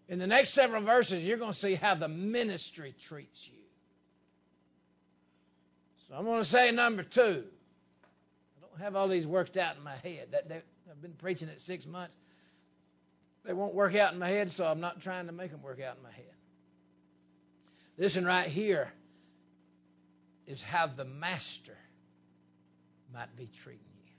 [0.08, 3.58] In the next several verses, you're going to see how the ministry treats you.
[6.08, 7.44] So I'm going to say number two.
[7.44, 10.28] I don't have all these worked out in my head.
[10.32, 12.14] That, I've been preaching it six months.
[13.44, 15.80] They won't work out in my head, so I'm not trying to make them work
[15.80, 16.35] out in my head.
[17.96, 18.88] This one right here
[20.46, 21.76] is how the master
[23.12, 24.12] might be treating you.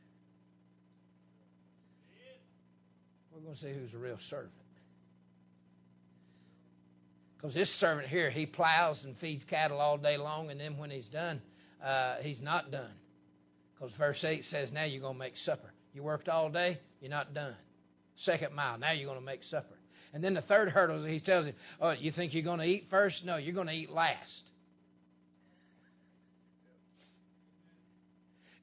[3.32, 4.52] We're going to see who's a real servant.
[7.36, 10.90] Because this servant here, he plows and feeds cattle all day long, and then when
[10.90, 11.40] he's done,
[11.84, 12.90] uh, he's not done.
[13.76, 15.72] Because verse 8 says, Now you're going to make supper.
[15.94, 17.56] You worked all day, you're not done.
[18.16, 19.77] Second mile, now you're going to make supper.
[20.14, 22.86] And then the third hurdle, he tells him, Oh, you think you're going to eat
[22.90, 23.26] first?
[23.26, 24.44] No, you're going to eat last.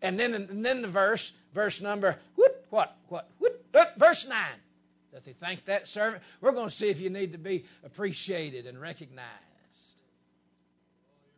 [0.03, 4.39] And then, and then the verse, verse number, what, what, what, what, verse 9.
[5.13, 6.23] Does he thank that servant?
[6.41, 9.31] We're going to see if you need to be appreciated and recognized.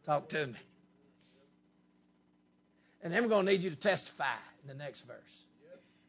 [0.04, 0.56] Talk to me.
[3.02, 5.16] And then we're going to need you to testify in the next verse.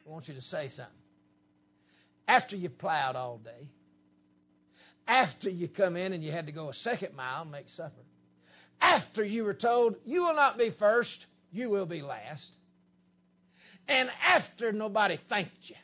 [0.05, 0.93] I want you to say something.
[2.27, 3.67] After you've plowed all day,
[5.07, 7.93] after you come in and you had to go a second mile and make supper,
[8.81, 12.55] after you were told, you will not be first, you will be last,
[13.87, 15.75] and after nobody thanked you.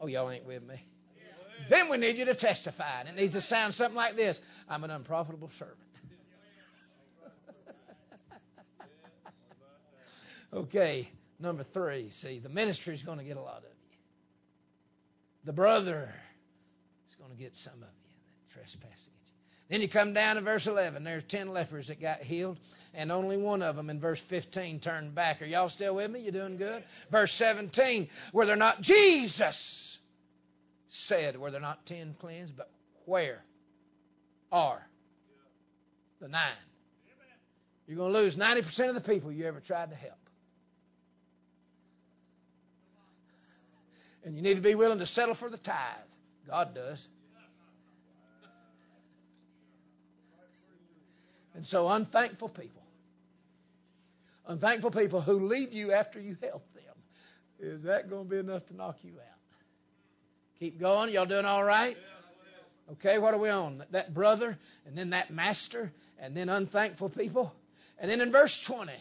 [0.00, 0.82] Oh, y'all ain't with me.
[1.70, 3.00] Then we need you to testify.
[3.00, 4.38] And it needs to sound something like this
[4.68, 5.78] I'm an unprofitable servant.
[10.52, 12.10] okay, number three.
[12.10, 13.98] See, the ministry is going to get a lot of you.
[15.44, 16.12] The brother
[17.24, 19.34] going to get some of you that trespass against you.
[19.70, 21.04] Then you come down to verse 11.
[21.04, 22.58] There's 10 lepers that got healed
[22.92, 25.40] and only one of them in verse 15 turned back.
[25.40, 26.20] Are y'all still with me?
[26.20, 26.84] You doing good?
[27.10, 29.98] Verse 17, were there not Jesus
[30.88, 32.56] said, were there not ten cleansed?
[32.56, 32.70] But
[33.06, 33.40] where
[34.52, 34.82] are
[36.20, 36.52] the nine?
[37.86, 40.14] You're going to lose 90% of the people you ever tried to help.
[44.24, 45.74] And you need to be willing to settle for the tithe.
[46.46, 47.06] God does.
[51.54, 52.84] And so, unthankful people
[54.46, 56.82] Unthankful people who leave you after you help them.
[57.58, 59.38] Is that going to be enough to knock you out?
[60.58, 61.12] Keep going.
[61.12, 61.96] Y'all doing all right?
[62.92, 63.82] Okay, what are we on?
[63.92, 67.52] That brother, and then that master, and then unthankful people.
[67.98, 68.92] And then in verse 20,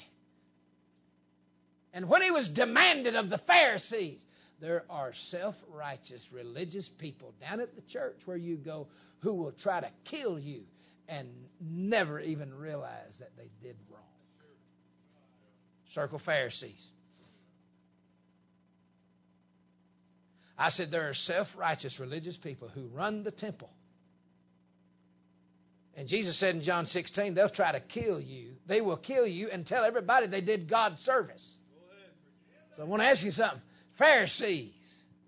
[1.93, 4.23] and when he was demanded of the Pharisees,
[4.61, 8.87] there are self righteous religious people down at the church where you go
[9.19, 10.61] who will try to kill you
[11.07, 11.29] and
[11.59, 14.01] never even realize that they did wrong.
[15.89, 16.87] Circle Pharisees.
[20.57, 23.69] I said there are self righteous religious people who run the temple.
[25.95, 28.53] And Jesus said in John 16, they'll try to kill you.
[28.65, 31.57] They will kill you and tell everybody they did God's service.
[32.75, 33.61] So I want to ask you something.
[33.99, 34.73] Pharisees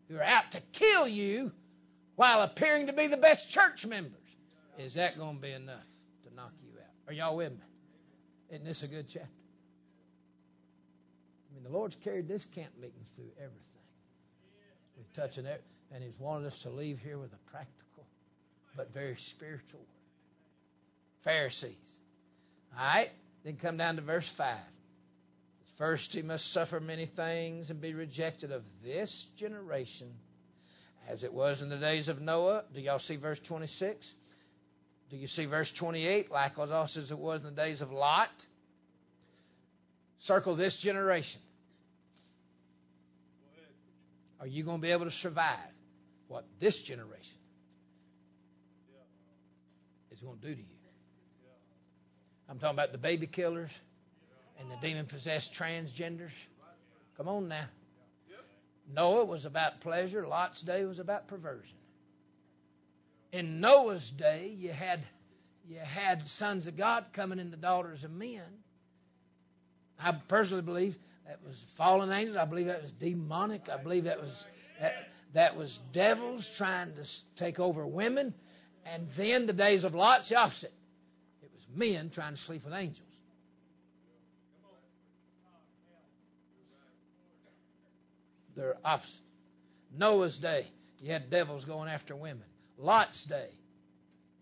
[0.10, 1.52] who are out to kill you
[2.16, 4.25] while appearing to be the best church members.
[4.78, 5.86] Is that going to be enough
[6.28, 7.08] to knock you out?
[7.08, 7.60] Are y'all with me?
[8.50, 9.30] Isn't this a good chapter?
[11.50, 13.62] I mean, the Lord's carried this camp meeting through everything.
[14.98, 15.64] We've touched it,
[15.94, 17.86] and He's wanted us to leave here with a practical
[18.76, 19.88] but very spiritual word.
[21.24, 21.76] Pharisees.
[22.78, 23.10] All right?
[23.44, 24.58] Then come down to verse 5.
[25.78, 30.10] First, he must suffer many things and be rejected of this generation,
[31.10, 32.64] as it was in the days of Noah.
[32.74, 34.10] Do y'all see verse 26?
[35.10, 36.32] Do you see verse 28?
[36.32, 38.30] Likewise, as it was in the days of Lot.
[40.20, 41.40] Circle this generation.
[44.40, 45.58] Are you going to be able to survive
[46.28, 47.38] what this generation
[50.12, 50.68] is going to do to you?
[52.48, 53.72] I'm talking about the baby killers
[54.60, 56.32] and the demon possessed transgenders.
[57.18, 57.68] Come on now.
[58.94, 61.76] Noah was about pleasure, Lot's day was about perversion.
[63.36, 65.02] In Noah's day, you had
[65.68, 68.46] you had sons of God coming in the daughters of men.
[70.00, 70.96] I personally believe
[71.28, 72.38] that was fallen angels.
[72.38, 73.68] I believe that was demonic.
[73.68, 74.46] I believe that was
[74.80, 74.94] that,
[75.34, 77.04] that was devils trying to
[77.36, 78.34] take over women.
[78.86, 80.72] And then the days of Lot's the opposite.
[81.44, 83.02] It was men trying to sleep with angels.
[88.56, 89.20] They're opposite.
[89.94, 90.68] Noah's day,
[91.02, 92.46] you had devils going after women.
[92.78, 93.50] Lot's day,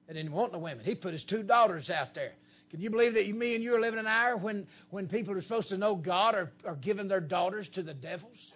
[0.07, 0.83] they didn't want the women.
[0.83, 2.31] He put his two daughters out there.
[2.71, 5.37] Can you believe that me and you are living in an hour when, when people
[5.37, 8.53] are supposed to know God are, are giving their daughters to the devils?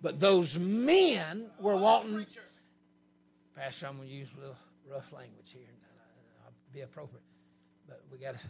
[0.00, 2.26] But those men were wanting.
[3.54, 4.56] Pastor, I'm going to use a little
[4.90, 5.62] rough language here.
[6.44, 7.22] I'll be appropriate.
[7.88, 8.40] But we got to.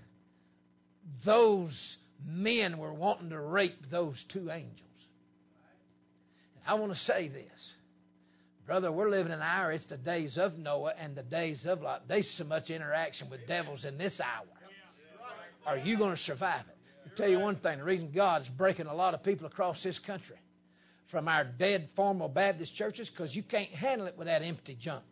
[1.24, 4.80] Those men were wanting to rape those two angels.
[6.54, 7.72] And I want to say this.
[8.66, 9.70] Brother, we're living in an hour.
[9.70, 12.08] It's the days of Noah and the days of Lot.
[12.08, 14.46] There's so much interaction with devils in this hour.
[15.64, 16.76] Are you going to survive it?
[17.08, 17.78] I'll tell you one thing.
[17.78, 20.36] The reason God's breaking a lot of people across this country
[21.12, 25.04] from our dead formal Baptist churches because you can't handle it with that empty junk.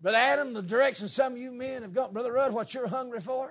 [0.00, 3.20] Brother Adam, the direction some of you men have gone, Brother Rudd, what you're hungry
[3.20, 3.50] for,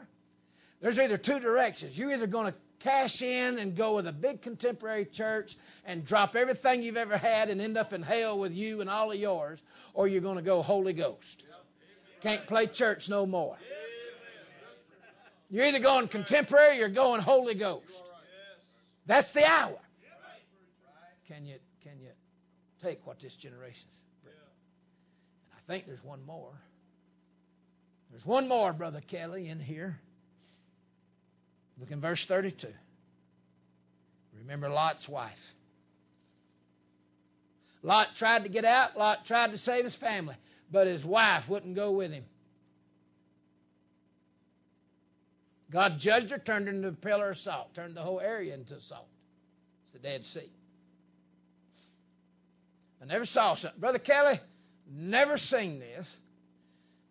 [0.82, 1.98] there's either two directions.
[1.98, 5.56] You're either going to cash in and go with a big contemporary church
[5.86, 9.12] and drop everything you've ever had and end up in hell with you and all
[9.12, 9.62] of yours,
[9.96, 11.44] or you're going to go Holy Ghost.
[12.22, 13.58] Can't play church no more.
[15.50, 18.04] You're either going contemporary or going Holy Ghost.
[19.08, 19.80] That's the hour.
[21.28, 22.10] Can you can you
[22.84, 24.40] take what this generation's bringing?
[25.52, 26.54] And I think there's one more.
[28.12, 30.00] There's one more, Brother Kelly, in here.
[31.80, 32.68] Look in verse 32.
[34.40, 35.34] Remember Lot's wife.
[37.82, 38.98] Lot tried to get out.
[38.98, 40.36] Lot tried to save his family,
[40.72, 42.24] but his wife wouldn't go with him.
[45.72, 48.80] God judged her, turned her into a pillar of salt, turned the whole area into
[48.80, 49.08] salt.
[49.84, 50.52] It's the Dead Sea.
[53.02, 53.80] I never saw something.
[53.80, 54.40] Brother Kelly,
[54.90, 56.08] never seen this.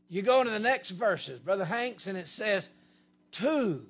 [0.08, 2.68] You go into the next verses, Brother Hanks, and it says,
[3.32, 3.82] two.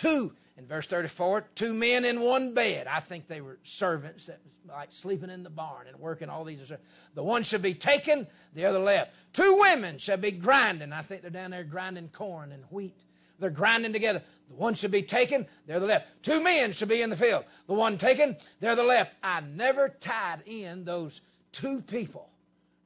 [0.00, 0.32] Two.
[0.56, 2.86] In verse 34, two men in one bed.
[2.86, 6.44] I think they were servants that was like sleeping in the barn and working all
[6.44, 6.72] these.
[7.14, 9.10] The one should be taken, the other left.
[9.32, 10.92] Two women shall be grinding.
[10.92, 12.94] I think they're down there grinding corn and wheat.
[13.40, 14.22] They're grinding together.
[14.48, 16.06] The one should be taken, they're the left.
[16.22, 17.44] Two men should be in the field.
[17.66, 19.10] The one taken, they're the left.
[19.24, 21.20] I never tied in those
[21.50, 22.30] two people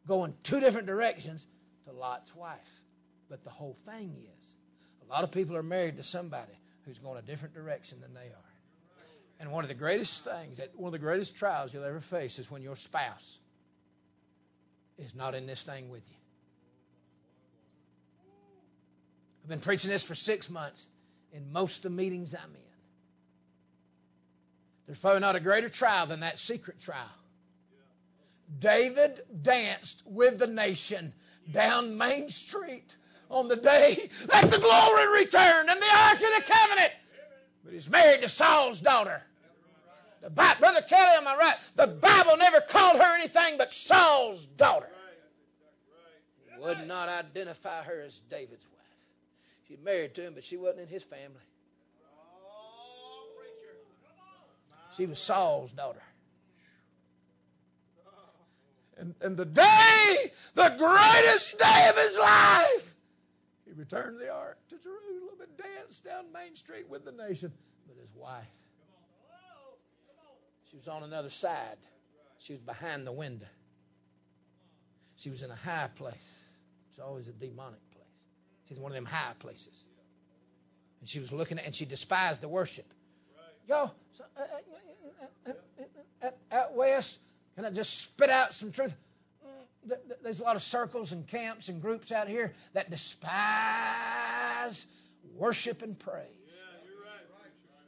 [0.06, 1.44] going two different directions
[1.84, 2.58] to Lot's wife.
[3.28, 4.54] But the whole thing is,
[5.06, 6.52] a lot of people are married to somebody
[6.88, 8.48] who's going a different direction than they are.
[9.38, 12.38] And one of the greatest things, that one of the greatest trials you'll ever face
[12.38, 13.38] is when your spouse
[14.96, 16.16] is not in this thing with you.
[19.44, 20.84] I've been preaching this for six months
[21.32, 22.60] in most of the meetings I'm in.
[24.86, 27.06] There's probably not a greater trial than that secret trial.
[28.58, 31.12] David danced with the nation
[31.52, 32.86] down Main Street
[33.30, 33.96] on the day
[34.28, 36.92] that the glory returned and the Ark of the Covenant.
[37.64, 39.22] But he's married to Saul's daughter.
[40.22, 41.56] The Brother Kelly, am I right?
[41.76, 44.88] The Bible never called her anything but Saul's daughter.
[46.52, 48.78] He would not identify her as David's wife.
[49.68, 51.36] She married to him, but she wasn't in his family.
[54.96, 56.02] She was Saul's daughter.
[58.96, 60.16] And, and the day,
[60.56, 62.82] the greatest day of his life,
[63.78, 67.52] returned the ark to Jerusalem and danced down Main Street with the nation.
[67.86, 68.44] But his wife,
[70.70, 71.78] she was on another side.
[72.38, 73.46] She was behind the window.
[75.16, 76.14] She was in a high place.
[76.90, 78.04] It's always a demonic place.
[78.68, 79.74] She's one of them high places.
[81.00, 82.86] And she was looking at, and she despised the worship.
[83.66, 85.52] Yo, so, uh, uh,
[86.22, 87.18] uh, out west,
[87.54, 88.92] can I just spit out some truth?
[90.22, 93.26] There's a lot of circles and camps and groups out here that despise
[95.36, 96.26] worship and praise.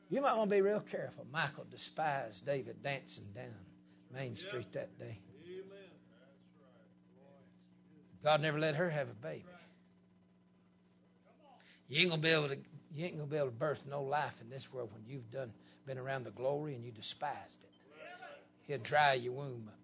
[0.08, 1.24] You might want to be real careful.
[1.32, 3.54] Michal despised David dancing down
[4.12, 5.20] Main Street that day.
[8.22, 9.44] God never let her have a baby.
[11.88, 12.56] You ain't gonna be able to
[12.92, 15.52] you ain't gonna be able to birth no life in this world when you've done
[15.86, 17.70] been around the glory and you despised it.
[18.66, 19.79] He'll dry your womb up.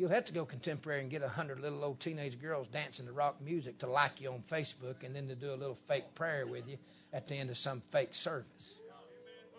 [0.00, 3.12] You'll have to go contemporary and get a hundred little old teenage girls dancing to
[3.12, 6.46] rock music to like you on Facebook and then to do a little fake prayer
[6.46, 6.78] with you
[7.12, 8.76] at the end of some fake service.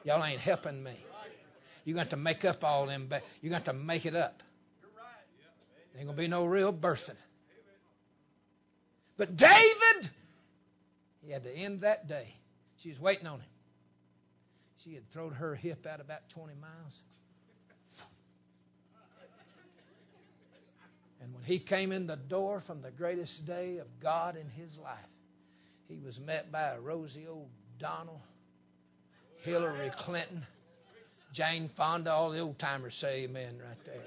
[0.04, 0.98] Y'all ain't helping me.
[1.86, 3.06] You got to make up all them.
[3.08, 4.42] Ba- you got to make it up.
[5.96, 7.18] Ain't gonna be no real birthing.
[9.20, 10.10] But David,
[11.24, 12.34] he had to end that day.
[12.78, 13.50] She was waiting on him.
[14.84, 17.00] She had thrown her hip out about 20 miles.
[21.42, 25.00] When he came in the door from the greatest day of God in his life,
[25.88, 28.22] he was met by Rosie O'Donnell,
[29.42, 30.46] Hillary Clinton,
[31.34, 34.04] Jane Fonda, all the old timers say amen right there.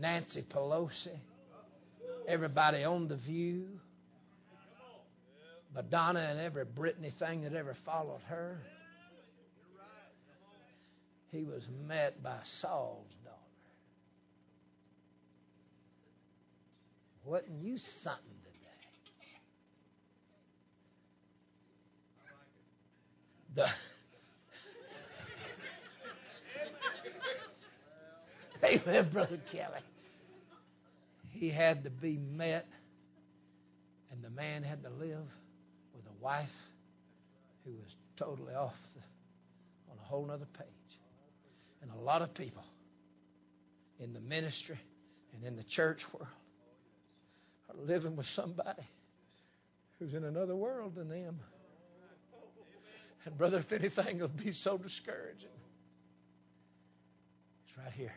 [0.00, 1.18] Nancy Pelosi,
[2.26, 3.66] everybody on The View,
[5.74, 8.56] Madonna and every Britney thing that ever followed her.
[11.30, 13.12] He was met by Saul's
[17.28, 18.78] Wasn't you something today?
[23.54, 23.68] The
[28.66, 29.80] Amen, Brother Kelly.
[31.32, 32.64] He had to be met,
[34.10, 35.26] and the man had to live
[35.94, 36.48] with a wife
[37.66, 39.02] who was totally off the,
[39.92, 40.66] on a whole other page.
[41.82, 42.64] And a lot of people
[44.00, 44.80] in the ministry
[45.34, 46.28] and in the church world
[47.68, 48.82] are living with somebody
[49.98, 51.38] who's in another world than them.
[53.24, 55.48] And, brother, if anything will be so discouraging,
[57.66, 58.14] it's right here.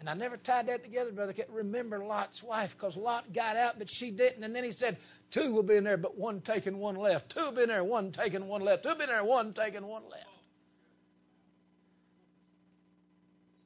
[0.00, 1.34] And I never tied that together, brother.
[1.34, 4.42] Can't Remember Lot's wife, because Lot got out, but she didn't.
[4.42, 4.96] And then he said,
[5.30, 7.30] Two will be in there, but one taking one left.
[7.30, 8.82] Two will be in there, one taking one left.
[8.82, 10.24] Two will be in there, one taking one left.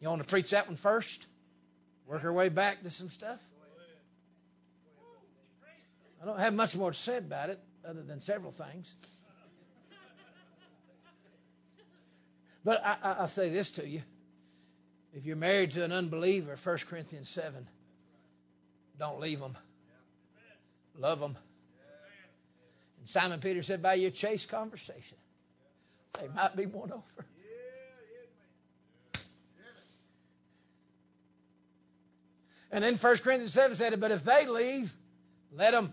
[0.00, 1.26] You want to preach that one first?
[2.06, 3.38] Work our way back to some stuff?
[6.24, 8.90] I don't have much more to say about it, other than several things.
[12.64, 14.00] But I, I, I'll say this to you.
[15.12, 17.68] If you're married to an unbeliever, 1 Corinthians 7,
[18.98, 19.54] don't leave them.
[20.96, 21.36] Love them.
[23.00, 25.18] And Simon Peter said, by your chaste conversation,
[26.18, 27.26] they might be won over.
[32.72, 34.90] And then 1 Corinthians 7 said, but if they leave,
[35.52, 35.92] let them.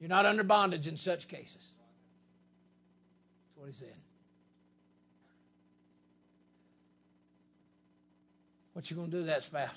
[0.00, 1.54] You're not under bondage in such cases.
[3.54, 3.94] That's what he said.
[8.74, 9.70] What you going to do to that spouse?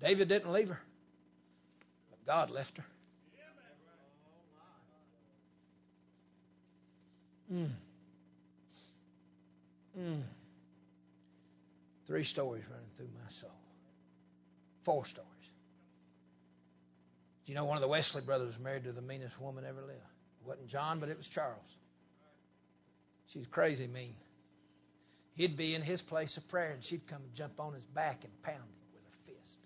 [0.00, 0.80] David didn't leave her,
[2.10, 2.84] but God left her.
[7.52, 7.70] Mm.
[9.98, 10.22] Mm.
[12.06, 13.50] Three stories running through my soul.
[14.84, 15.28] Four stories.
[17.50, 19.90] You know one of the Wesley brothers was married to the meanest woman ever lived?
[19.90, 21.58] It wasn't John, but it was Charles.
[23.26, 24.14] She's crazy mean.
[25.34, 28.22] He'd be in his place of prayer, and she'd come and jump on his back
[28.22, 29.56] and pound him with her fist.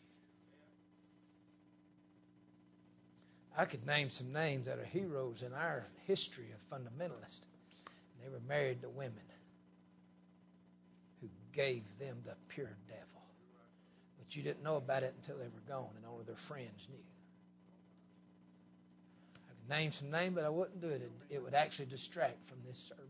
[3.55, 7.41] I could name some names that are heroes in our history of fundamentalists.
[8.23, 9.13] They were married to women
[11.21, 13.23] who gave them the pure devil.
[14.17, 17.14] But you didn't know about it until they were gone, and only their friends knew.
[19.69, 21.11] Name some names, but I wouldn't do it.
[21.31, 23.07] It would actually distract from this sermon.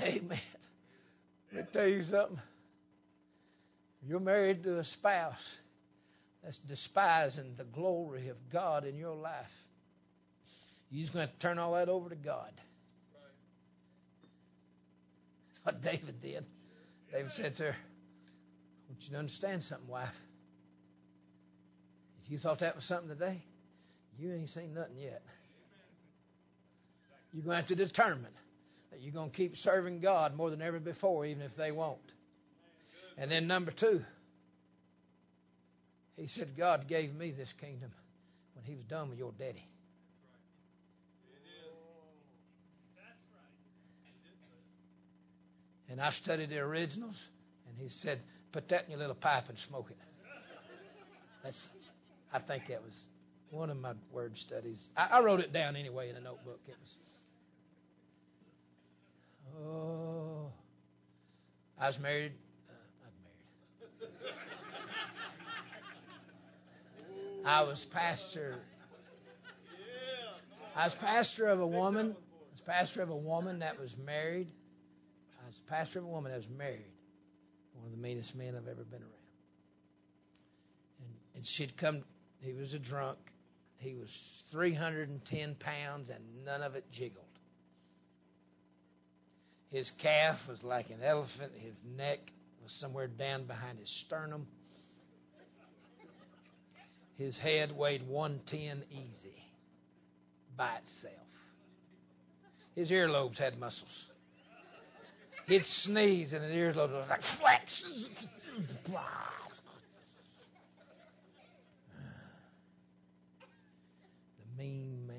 [0.24, 0.40] Amen.
[1.52, 2.40] Let me tell you something.
[4.04, 5.56] You're married to a spouse
[6.42, 9.46] that's despising the glory of God in your life.
[10.90, 12.52] You're just going to, turn all that over to God.
[15.48, 16.46] That's what David did.
[17.12, 17.74] David said to
[18.88, 20.08] Want you to understand something, wife.
[22.24, 23.42] If you thought that was something today,
[24.18, 25.22] you ain't seen nothing yet.
[27.32, 28.32] You're going to have to determine
[28.90, 31.98] that you're going to keep serving God more than ever before, even if they won't.
[33.18, 34.00] And then, number two,
[36.16, 37.92] he said, God gave me this kingdom
[38.54, 39.64] when he was done with your daddy.
[45.90, 47.16] And I studied the originals,
[47.66, 48.18] and he said,
[48.52, 49.96] Put that in your little pipe and smoke it.
[51.44, 51.70] That's,
[52.32, 53.06] I think that was
[53.50, 54.90] one of my word studies.
[54.96, 56.60] I, I wrote it down anyway in a notebook.
[56.66, 56.96] It was.
[59.60, 60.50] Oh,
[61.78, 62.32] I was married.
[62.68, 62.72] Uh,
[63.02, 63.12] not
[64.02, 64.14] married.
[67.44, 68.56] I was pastor.
[70.74, 72.16] I was pastor of a woman.
[72.16, 74.48] I was pastor of a woman that was married.
[75.42, 76.92] I was pastor of a woman that was married.
[77.78, 79.12] One of the meanest men I've ever been around.
[81.00, 82.04] And, and she'd come.
[82.40, 83.18] He was a drunk.
[83.78, 84.16] He was
[84.50, 87.24] 310 pounds, and none of it jiggled.
[89.70, 91.52] His calf was like an elephant.
[91.56, 92.18] His neck
[92.62, 94.46] was somewhere down behind his sternum.
[97.18, 99.42] His head weighed 110 easy.
[100.56, 101.14] by itself.
[102.74, 104.08] His earlobes had muscles.
[105.48, 107.82] He'd sneeze and his earlobes was like flex.
[114.38, 115.16] The mean man.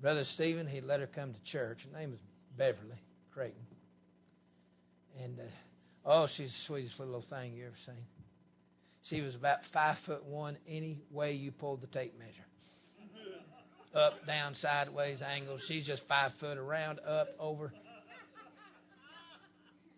[0.00, 1.86] Brother Stephen, he let her come to church.
[1.90, 2.18] Her name was
[2.58, 3.00] Beverly
[3.32, 3.62] Creighton.
[5.22, 5.42] And uh,
[6.04, 7.94] oh, she's the sweetest little thing you ever seen.
[9.02, 12.44] She was about five foot one any way you pulled the tape measure.
[13.94, 15.62] Up, down, sideways, angles.
[15.68, 17.72] She's just five foot around, up, over.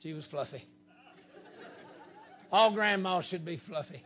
[0.04, 0.62] She was fluffy.
[2.52, 4.04] All grandmas should be fluffy.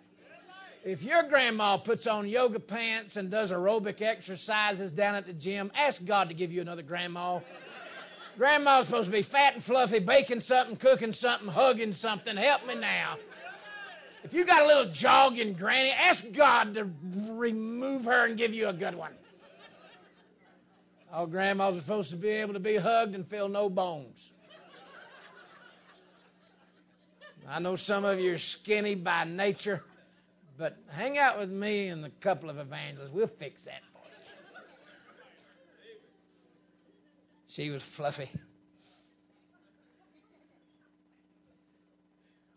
[0.84, 5.72] If your grandma puts on yoga pants and does aerobic exercises down at the gym,
[5.74, 7.40] ask God to give you another grandma.
[8.36, 12.36] Grandma's supposed to be fat and fluffy, baking something, cooking something, hugging something.
[12.36, 13.16] Help me now.
[14.22, 16.88] If you got a little jogging granny, ask God to
[17.32, 19.14] remove her and give you a good one.
[21.10, 24.30] All grandmas are supposed to be able to be hugged and feel no bones.
[27.50, 29.80] I know some of you are skinny by nature,
[30.58, 33.10] but hang out with me and a couple of evangelists.
[33.12, 34.10] We'll fix that for you.
[37.48, 38.28] She was fluffy.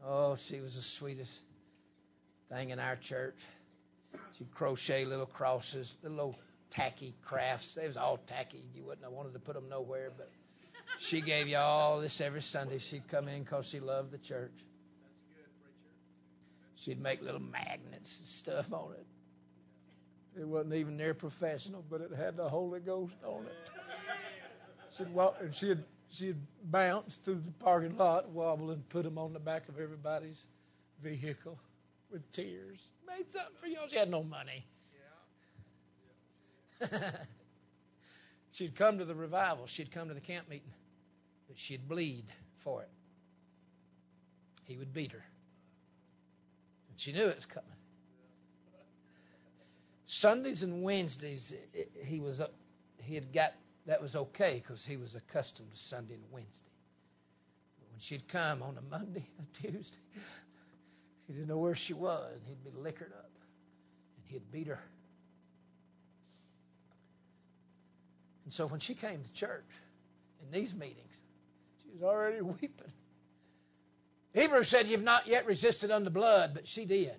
[0.05, 1.31] Oh, she was the sweetest
[2.49, 3.35] thing in our church.
[4.37, 6.35] She'd crochet little crosses, little
[6.69, 7.75] tacky crafts.
[7.75, 8.61] They was all tacky.
[8.75, 10.29] You wouldn't have wanted to put them nowhere, but
[10.99, 12.79] she gave you all this every Sunday.
[12.79, 14.51] She'd come in because she loved the church.
[16.83, 19.05] She'd make little magnets and stuff on it.
[20.39, 23.53] It wasn't even near professional, but it had the Holy Ghost on it.
[24.97, 29.33] She'd walk and she'd she'd bounce through the parking lot, wobble, and put them on
[29.33, 30.41] the back of everybody's
[31.03, 31.57] vehicle
[32.11, 32.79] with tears.
[33.07, 33.87] Made something for y'all.
[33.87, 34.65] She had no money.
[38.51, 39.67] she'd come to the revival.
[39.67, 40.73] She'd come to the camp meeting,
[41.47, 42.25] but she'd bleed
[42.63, 42.89] for it.
[44.65, 45.23] He would beat her.
[47.01, 47.67] She knew it was coming.
[50.05, 51.51] Sundays and Wednesdays,
[52.03, 52.47] he was uh,
[52.99, 53.53] he had got
[53.87, 56.69] that was okay because he was accustomed to Sunday and Wednesday.
[57.79, 59.97] But when she'd come on a Monday, a Tuesday,
[61.27, 63.31] he didn't know where she was, and he'd be liquored up,
[64.17, 64.83] and he'd beat her.
[68.43, 69.65] And so when she came to church
[70.43, 71.15] in these meetings,
[71.81, 72.93] she was already weeping.
[74.33, 77.15] Hebrews said, You've not yet resisted unto blood, but she did.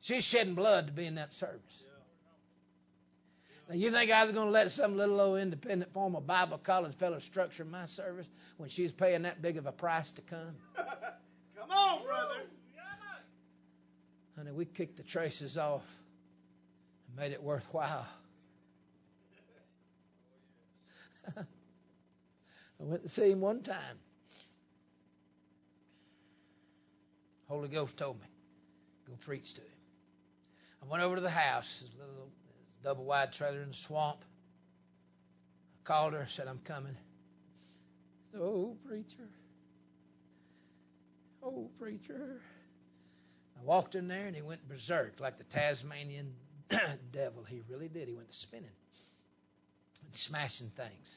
[0.00, 1.84] She's shedding blood to be in that service.
[3.68, 6.58] Now, you think I was going to let some little old independent form of Bible
[6.58, 8.26] college fellow structure my service
[8.58, 10.54] when she's paying that big of a price to come?
[10.76, 12.42] Come on, brother.
[14.36, 15.84] Honey, we kicked the traces off
[17.06, 18.06] and made it worthwhile.
[21.36, 21.44] I
[22.80, 23.96] went to see him one time.
[27.48, 28.26] Holy Ghost told me,
[29.06, 29.68] go preach to him.
[30.82, 32.30] I went over to the house, his little
[32.68, 34.18] his double wide trailer in the swamp.
[34.22, 36.96] I called her, said, I'm coming.
[38.32, 39.28] Said, oh, preacher.
[41.42, 42.40] Oh, preacher.
[43.60, 46.32] I walked in there and he went berserk like the Tasmanian
[47.12, 47.44] devil.
[47.44, 48.08] He really did.
[48.08, 48.64] He went to spinning
[50.04, 51.16] and smashing things.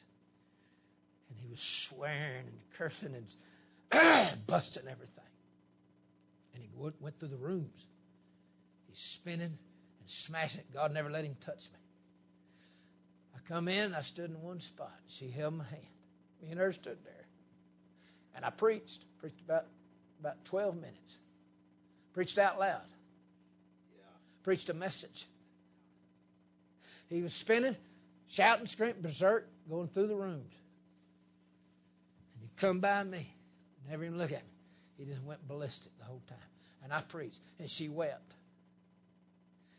[1.30, 5.27] And he was swearing and cursing and busting everything.
[6.58, 7.86] And he went through the rooms.
[8.88, 10.62] He's spinning and smashing.
[10.74, 11.78] God never let him touch me.
[13.36, 14.90] I come in, I stood in one spot.
[15.06, 15.82] She held my hand.
[16.42, 17.26] Me and her stood there.
[18.34, 19.04] And I preached.
[19.20, 19.64] Preached about
[20.20, 21.16] about 12 minutes.
[22.14, 22.82] Preached out loud.
[24.42, 25.26] Preached a message.
[27.08, 27.76] He was spinning,
[28.30, 30.52] shouting, screaming, berserk, going through the rooms.
[32.34, 33.32] And he'd come by me,
[33.88, 34.57] never even look at me.
[34.98, 36.38] He just went ballistic the whole time.
[36.82, 38.34] And I preached, and she wept.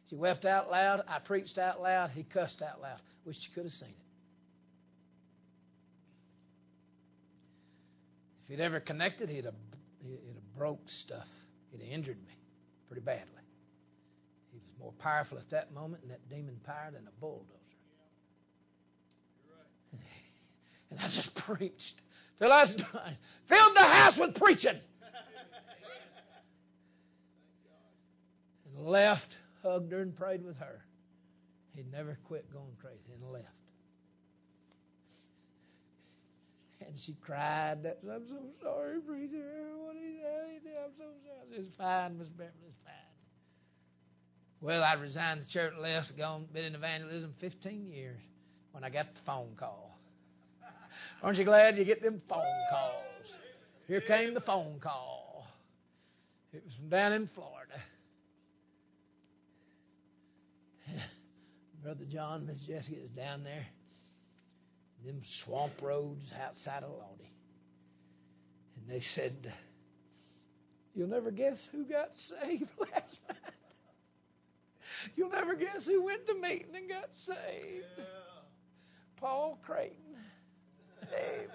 [0.10, 1.04] She wept out loud.
[1.08, 2.10] I preached out loud.
[2.12, 3.00] He cussed out loud.
[3.26, 3.96] Wish you could have seen it.
[8.44, 9.54] If he'd ever connected, he'd have,
[10.02, 11.28] he'd have broke stuff.
[11.72, 12.34] He'd have injured me
[12.88, 13.44] pretty badly.
[14.52, 17.54] He was more powerful at that moment in that demon power than a bulldozer.
[20.92, 21.94] And I just preached
[22.40, 23.16] till I was done.
[23.48, 24.80] Filled the house with preaching.
[28.82, 30.84] Left, hugged her, and prayed with her.
[31.76, 33.48] He never quit going crazy and left.
[36.86, 37.86] And she cried.
[37.86, 39.46] I'm so sorry, preacher.
[39.78, 40.74] What did he say?
[40.84, 41.60] I'm so sorry.
[41.60, 42.54] It's fine, Miss Beverly.
[42.66, 42.94] It's fine.
[44.62, 48.20] Well, I resigned the church, left, gone, been in evangelism 15 years
[48.72, 49.98] when I got the phone call.
[51.24, 53.38] Aren't you glad you get them phone calls?
[53.88, 55.48] Here came the phone call.
[56.52, 57.80] It was from down in Florida.
[61.84, 63.66] Brother John, Miss Jessica is down there.
[65.06, 67.32] Them swamp roads outside of Lodi.
[68.76, 69.54] And they said,
[70.94, 73.38] You'll never guess who got saved last night.
[75.16, 77.86] You'll never guess who went to meeting and got saved.
[77.98, 78.04] Yeah.
[79.18, 79.96] Paul Creighton.
[81.14, 81.50] Amen.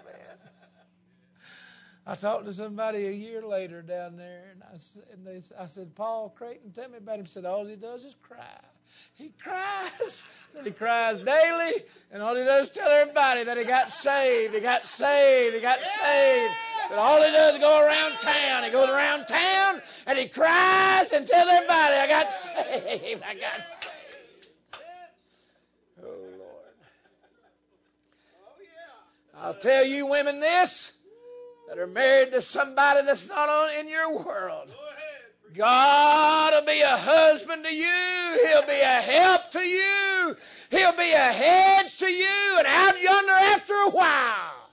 [2.06, 4.78] I talked to somebody a year later down there, and I,
[5.12, 7.24] and they, I said, Paul Creighton, tell me about him.
[7.24, 8.60] He said, all he does is cry.
[9.14, 10.24] He cries.
[10.52, 11.72] Said he cries daily,
[12.12, 14.54] and all he does is tell everybody that he got saved.
[14.54, 15.54] He got saved.
[15.54, 16.54] He got saved.
[16.88, 18.64] But all he does is go around town.
[18.64, 23.22] He goes around town and he cries and tells everybody, I got saved.
[23.22, 24.82] I got saved.
[26.02, 26.74] Oh, Lord.
[29.36, 30.92] I'll tell you women this
[31.68, 34.68] that are married to somebody that's not on in your world.
[35.56, 38.46] God will be a husband to you.
[38.46, 40.34] He'll be a help to you.
[40.70, 42.56] He'll be a hedge to you.
[42.58, 44.70] And out yonder after a while,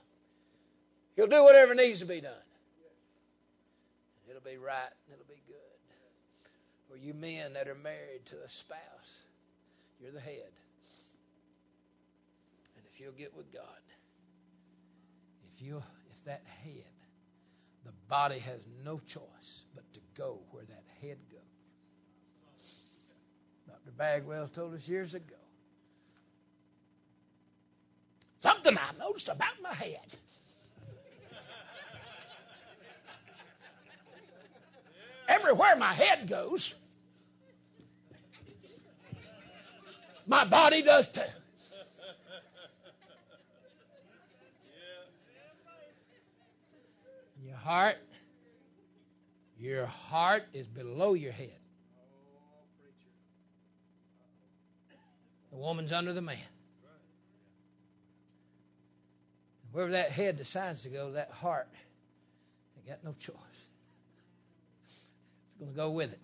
[1.14, 2.32] He'll do whatever needs to be done.
[4.28, 5.56] It'll be right and it'll be good.
[6.90, 9.22] For you men that are married to a spouse,
[10.00, 10.50] you're the head.
[12.76, 13.62] And if you'll get with God,
[15.52, 16.84] if you if that head,
[17.84, 19.41] the body has no choice
[20.22, 21.40] go where that head goes.
[23.66, 23.90] Dr.
[23.96, 25.34] Bagwell told us years ago.
[28.40, 30.14] Something I noticed about my head.
[35.28, 36.74] Everywhere my head goes,
[40.26, 41.20] my body does too.
[47.44, 47.96] Your heart,
[49.62, 51.54] your heart is below your head.
[55.52, 56.38] The woman's under the man.
[59.70, 61.68] Wherever that head decides to go, that heart,
[62.74, 63.36] they got no choice
[64.86, 66.20] It's going to go with it.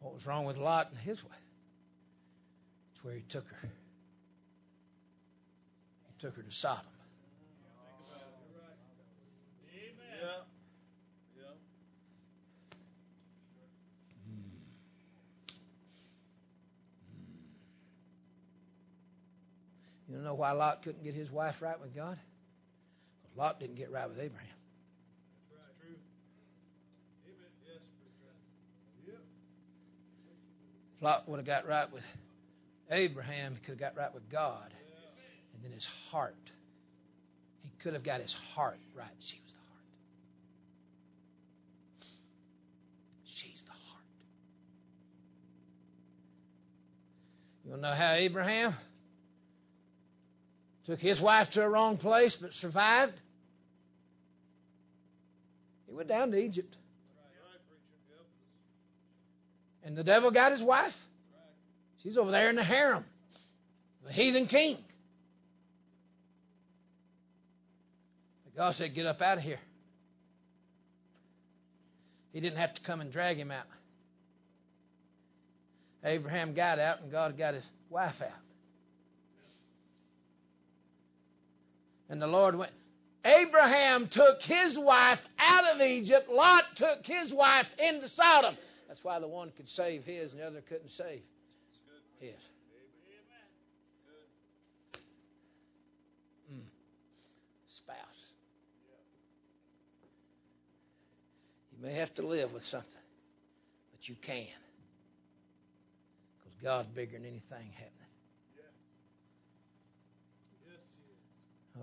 [0.00, 1.32] What was wrong with Lot and his wife?
[2.92, 3.68] It's where he took her.
[6.08, 6.84] He took her to Sodom.
[14.24, 14.52] Hmm.
[20.08, 20.16] Hmm.
[20.16, 22.18] You know why Lot couldn't get his wife right with God?
[23.22, 24.48] Because Lot didn't get right with Abraham.
[30.96, 32.04] If Lot would have got right with
[32.90, 34.72] Abraham, he could have got right with God.
[35.54, 36.36] And then his heart.
[37.64, 39.08] He could have got his heart right.
[39.20, 39.84] She was the heart.
[43.24, 44.04] She's the heart.
[47.72, 48.74] You know how Abraham
[50.84, 53.14] took his wife to a wrong place but survived?
[55.88, 56.76] He went down to Egypt.
[59.82, 60.92] And the devil got his wife.
[62.02, 63.06] She's over there in the harem,
[64.04, 64.76] the heathen king.
[68.44, 69.60] But God said, Get up out of here.
[72.34, 73.64] He didn't have to come and drag him out.
[76.04, 78.32] Abraham got out, and God got his wife out.
[82.08, 82.72] And the Lord went.
[83.24, 86.28] Abraham took his wife out of Egypt.
[86.28, 88.56] Lot took his wife into Sodom.
[88.88, 91.22] That's why the one could save his and the other couldn't save
[92.18, 92.34] his.
[96.52, 96.60] Mm.
[97.66, 97.96] Spouse.
[101.72, 102.90] You may have to live with something,
[103.92, 104.61] but you can.
[106.62, 108.02] God's bigger than anything happening.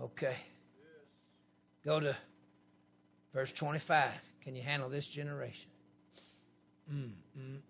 [0.00, 0.36] Okay.
[1.84, 2.16] Go to
[3.34, 4.12] verse 25.
[4.44, 5.70] Can you handle this generation?
[6.92, 7.60] Mm, mm, mm.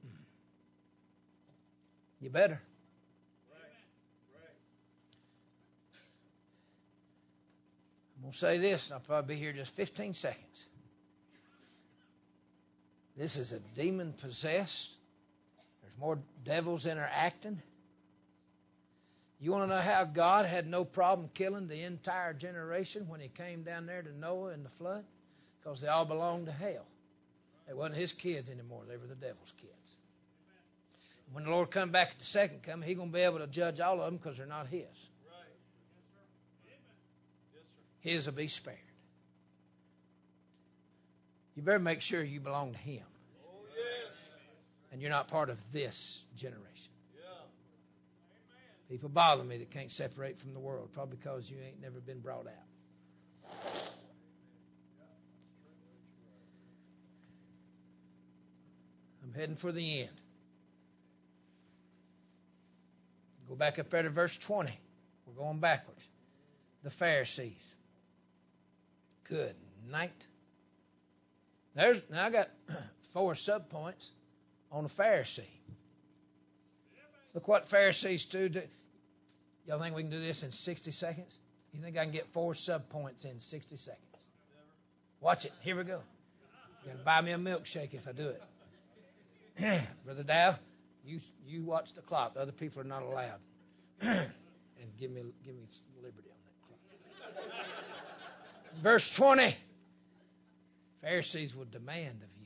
[2.20, 2.60] You better.
[8.16, 10.64] I'm going to say this, and I'll probably be here just 15 seconds.
[13.16, 14.90] This is a demon possessed.
[16.00, 17.60] More devils interacting.
[19.38, 23.28] You want to know how God had no problem killing the entire generation when He
[23.28, 25.04] came down there to Noah in the flood?
[25.58, 26.86] Because they all belonged to hell.
[27.68, 28.82] They wasn't his kids anymore.
[28.88, 29.72] They were the devil's kids.
[31.32, 33.46] When the Lord come back at the second coming, He's going to be able to
[33.46, 34.86] judge all of them because they're not His.
[38.00, 38.78] His will be spared.
[41.54, 43.04] You better make sure you belong to Him.
[44.92, 46.90] And you're not part of this generation.
[48.90, 52.18] People bother me that can't separate from the world, probably because you ain't never been
[52.18, 53.52] brought out.
[59.22, 60.20] I'm heading for the end.
[63.48, 64.76] Go back up there to verse 20.
[65.24, 66.02] We're going backwards.
[66.82, 67.64] The Pharisees.
[69.28, 69.54] Good
[69.88, 70.10] night.
[71.76, 72.48] There's now I got
[73.12, 74.04] four subpoints
[74.70, 75.44] on a Pharisee.
[77.34, 78.50] Look what Pharisees do.
[79.66, 81.36] Y'all think we can do this in 60 seconds?
[81.72, 84.04] You think I can get four sub points in 60 seconds?
[85.20, 85.52] Watch it.
[85.62, 86.00] Here we go.
[86.84, 88.42] You're gonna buy me a milkshake if I do it.
[90.04, 90.54] Brother Dow,
[91.04, 92.34] you you watch the clock.
[92.34, 93.40] The other people are not allowed.
[94.00, 94.30] and
[94.98, 95.66] give me give me
[96.02, 97.52] liberty on that clock.
[98.82, 99.54] Verse 20.
[101.02, 102.39] Pharisees will demand of you.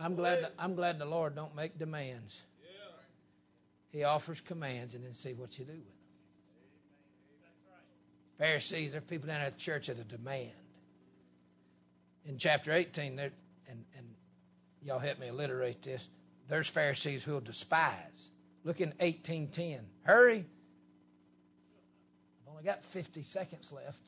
[0.00, 2.40] I'm glad I'm glad the Lord don't make demands.
[3.90, 5.94] He offers commands and then see what you do with them.
[8.38, 10.52] Pharisees, there are people down at the church that are demand.
[12.24, 13.32] In chapter 18, there
[13.68, 14.06] and, and
[14.82, 16.06] y'all help me alliterate this.
[16.48, 18.30] There's Pharisees who'll despise.
[18.64, 19.80] Look in 1810.
[20.02, 20.46] Hurry.
[22.42, 23.98] I've only got 50 seconds left.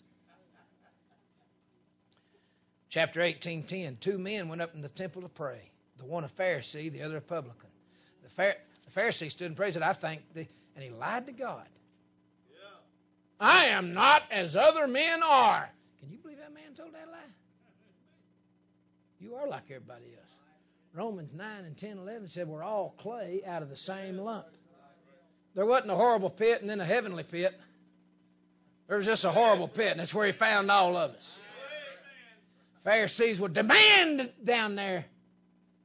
[2.88, 4.00] Chapter 18:10.
[4.00, 5.71] Two men went up in the temple to pray.
[5.98, 7.68] The one a Pharisee, the other a publican.
[8.22, 8.56] The, Phar-
[8.86, 11.66] the Pharisee stood and prayed, said, I think, the, and he lied to God.
[12.50, 12.56] Yeah.
[13.38, 15.68] I am not as other men are.
[16.00, 17.18] Can you believe that man told that lie?
[19.20, 20.22] You are like everybody else.
[20.94, 24.46] Romans 9 and 10, 11 said we're all clay out of the same lump.
[25.54, 27.52] There wasn't a horrible pit and then a heavenly pit.
[28.88, 31.38] There was just a horrible pit, and that's where he found all of us.
[32.84, 35.04] Pharisees would demand down there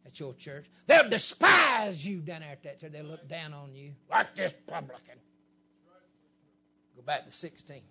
[0.08, 0.66] at your church.
[0.88, 2.92] They'll despise you down there at that church.
[2.92, 5.20] They'll look down on you like this publican.
[6.96, 7.82] Go back to 16.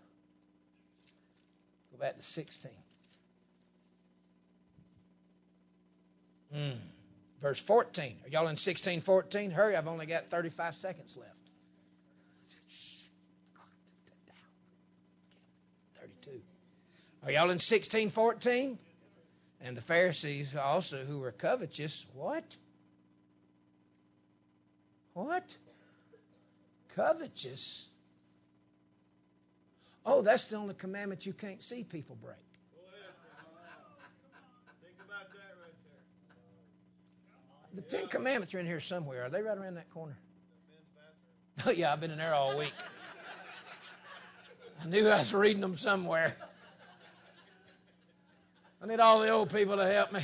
[1.93, 2.71] Go back to 16.
[6.55, 6.77] Mm.
[7.41, 8.17] Verse 14.
[8.25, 9.51] Are y'all in 16, 14?
[9.51, 11.33] Hurry, I've only got 35 seconds left.
[16.01, 16.41] 32.
[17.25, 18.79] Are y'all in 16, 14?
[19.67, 22.45] And the Pharisees also, who were covetous, what?
[25.13, 25.43] What?
[26.95, 27.85] Covetous?
[30.05, 32.37] Oh, that's the only commandment you can't see people break.
[37.75, 39.25] The Ten Commandments are in here somewhere.
[39.25, 40.17] Are they right around that corner?
[41.67, 42.73] Oh, yeah, I've been in there all week.
[44.81, 46.37] I knew I was reading them somewhere.
[48.83, 50.21] I need all the old people to help me.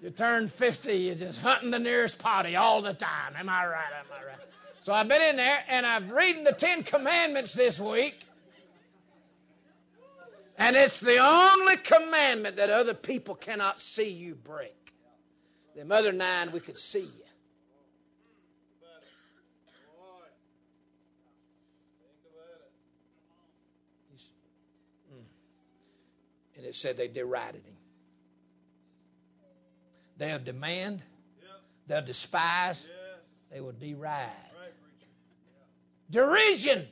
[0.00, 3.34] You turn 50, you're just hunting the nearest potty all the time.
[3.38, 3.92] Am I right?
[3.98, 4.38] Am I right?
[4.82, 8.14] So I've been in there and I've reading the Ten Commandments this week.
[10.58, 14.74] And it's the only commandment that other people cannot see you break.
[15.74, 17.25] Them other nine, we could see you.
[26.66, 27.76] It said they derided him.
[30.18, 31.02] They'll demand,
[31.86, 32.84] they'll despise,
[33.52, 34.30] they will deride.
[36.10, 36.86] Derision.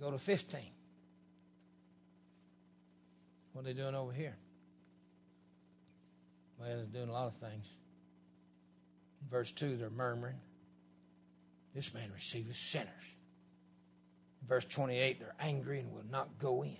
[0.00, 0.60] Go to 15.
[3.52, 4.36] What are they doing over here?
[6.58, 7.66] Well, they're doing a lot of things.
[9.30, 10.36] verse 2, they're murmuring.
[11.74, 12.88] This man receiveth sinners.
[14.46, 16.76] verse 28, they're angry and will not go in.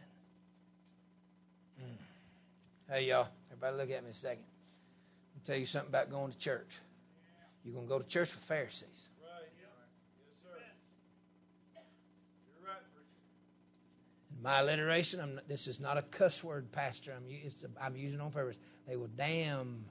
[2.89, 4.45] Hey, y'all, everybody look at me a second.
[5.35, 6.69] I'll tell you something about going to church.
[7.65, 9.09] You're going to go to church with Pharisees.
[14.37, 17.13] In my alliteration, I'm, this is not a cuss word, Pastor.
[17.13, 17.25] I'm,
[17.81, 18.57] I'm using on purpose.
[18.87, 19.85] They will damn,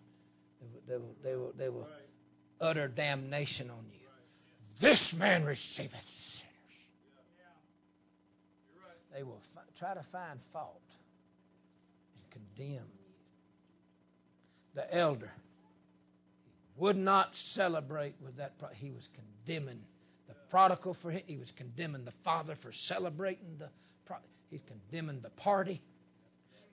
[0.87, 1.87] they will, they will, they will, will
[2.61, 4.07] utter damnation on you.
[4.79, 6.45] This man receiveth sinners.
[9.13, 10.79] They will fi- try to find fault
[12.35, 13.05] condemn you.
[14.75, 15.31] The elder
[16.77, 18.59] would not celebrate with that.
[18.59, 19.79] Pro- he was condemning
[20.27, 21.21] the prodigal for him.
[21.25, 23.69] He was condemning the father for celebrating the.
[24.05, 24.17] Pro-
[24.49, 25.81] he's condemning the party.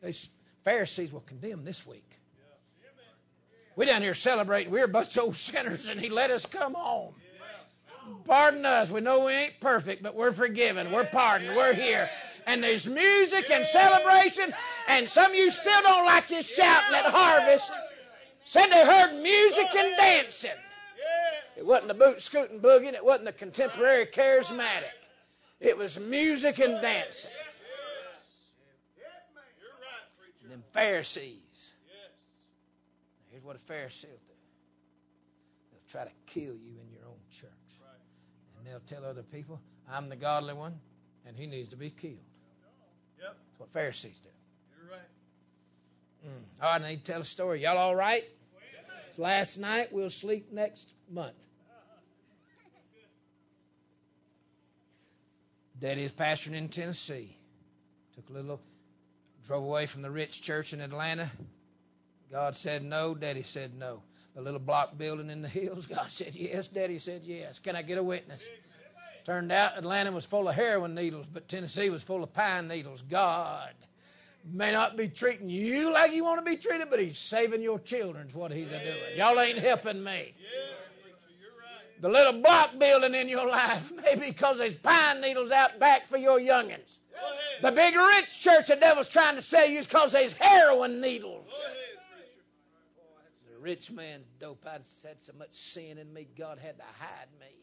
[0.02, 0.28] These
[0.64, 2.08] Pharisees will condemn this week.
[3.76, 4.72] We down here celebrating.
[4.72, 7.14] We're a bunch of old sinners, and He let us come home.
[8.26, 8.90] Pardon us.
[8.90, 10.92] We know we ain't perfect, but we're forgiven.
[10.92, 11.56] We're pardoned.
[11.56, 12.08] We're here.
[12.46, 14.52] And there's music and celebration,
[14.88, 17.70] and some of you still don't like this shouting at harvest.
[18.44, 20.50] Said they heard music and dancing.
[21.56, 24.90] It wasn't the boot scooting boogie, it wasn't the contemporary charismatic.
[25.60, 27.30] It was music and dancing.
[30.42, 31.38] And them Pharisees.
[33.30, 34.34] Here's what a Pharisee will do.
[35.70, 37.50] They'll try to kill you in your own church.
[38.58, 40.80] And they'll tell other people, I'm the godly one,
[41.26, 42.18] and he needs to be killed.
[43.62, 44.28] What Pharisees do.
[44.76, 45.00] You're right.
[46.26, 46.60] Mm.
[46.60, 47.62] All right, I need to tell a story.
[47.62, 48.24] Y'all all right?
[49.16, 51.36] Last night, we'll sleep next month.
[55.78, 57.36] Daddy is pastoring in Tennessee.
[58.16, 58.60] Took a little,
[59.46, 61.30] drove away from the rich church in Atlanta.
[62.32, 63.14] God said no.
[63.14, 64.02] Daddy said no.
[64.34, 66.66] The little block building in the hills, God said yes.
[66.66, 67.60] Daddy said yes.
[67.60, 68.42] Can I get a witness?
[69.24, 73.02] Turned out Atlanta was full of heroin needles, but Tennessee was full of pine needles.
[73.02, 73.72] God
[74.44, 77.78] may not be treating you like you want to be treated, but He's saving your
[77.78, 79.16] children's what He's a doing.
[79.16, 80.34] Y'all ain't helping me.
[82.00, 86.08] The little block building in your life may be because there's pine needles out back
[86.08, 86.98] for your youngins.
[87.60, 91.46] The big rich church the devil's trying to sell you is because there's heroin needles.
[93.54, 94.64] The rich man's dope.
[94.66, 97.62] I'd had so much sin in me, God had to hide me.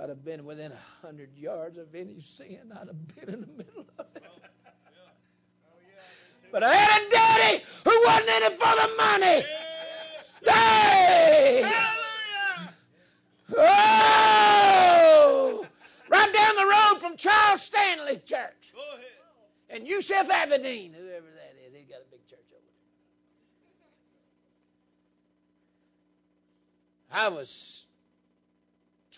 [0.00, 3.48] I'd have been within a hundred yards of any sin, I'd have been in the
[3.48, 4.22] middle of it.
[4.24, 4.42] Oh,
[4.94, 5.10] oh,
[6.52, 9.42] but I had a daddy who wasn't in it for the money.
[10.44, 11.64] Hey!
[13.56, 13.96] Oh!
[16.08, 18.72] Right down the road from Charles Stanley's church.
[18.72, 19.06] Go ahead.
[19.70, 22.62] And Yusuf Abedin, whoever that is, he's got a big church over
[27.10, 27.18] there.
[27.18, 27.84] I was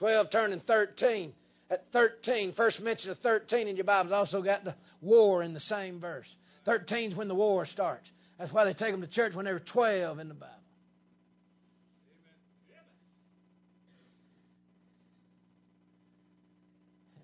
[0.01, 1.33] 12 turning 13.
[1.71, 5.61] At 13, first mention of 13 in your Bible's also got the war in the
[5.61, 6.35] same verse.
[6.65, 8.11] 13 is when the war starts.
[8.39, 10.55] That's why they take them to church when they were 12 in the Bible.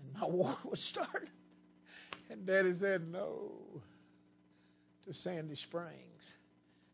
[0.04, 1.30] And my war was starting.
[2.30, 3.50] And Daddy said no
[5.06, 6.22] to Sandy Springs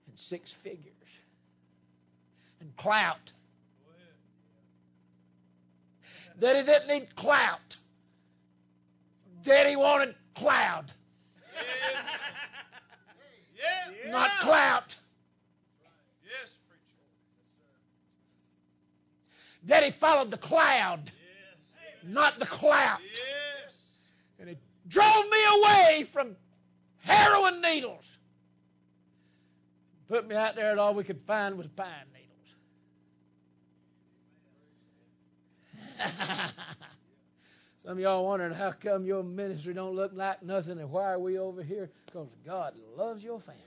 [0.06, 0.86] and six figures
[2.60, 3.32] and clout.
[6.40, 7.76] Daddy didn't need clout.
[9.44, 10.92] Daddy wanted cloud,
[13.56, 14.10] Yeah.
[14.10, 14.96] not clout.
[16.24, 16.80] Yes, preacher.
[19.66, 22.04] Daddy followed the cloud, Yes.
[22.04, 23.00] not the clout.
[23.02, 23.74] Yes.
[24.38, 26.36] And it drove me away from
[26.98, 28.16] heroin needles.
[30.08, 32.31] Put me out there, and all we could find was pine needles.
[37.84, 41.18] Some of y'all wondering how come your ministry don't look like nothing, and why are
[41.18, 41.90] we over here?
[42.06, 43.60] Because God loves your family.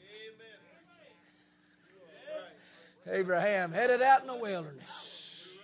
[3.10, 3.20] Amen.
[3.20, 5.58] Abraham headed out in the wilderness.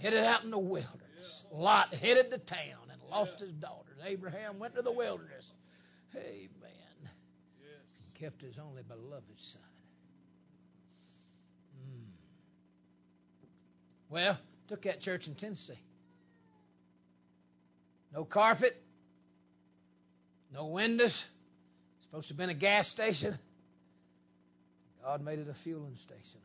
[0.00, 1.44] Headed out in the wilderness.
[1.50, 3.98] Lot headed to town and lost his daughters.
[4.04, 5.52] Abraham went to the wilderness.
[6.14, 7.10] Amen.
[8.20, 9.62] Kept his only beloved son.
[14.10, 15.78] Well, took that church in Tennessee.
[18.12, 18.74] No carpet,
[20.52, 21.26] no windows.
[22.02, 23.38] Supposed to have been a gas station.
[25.02, 26.40] God made it a fueling station.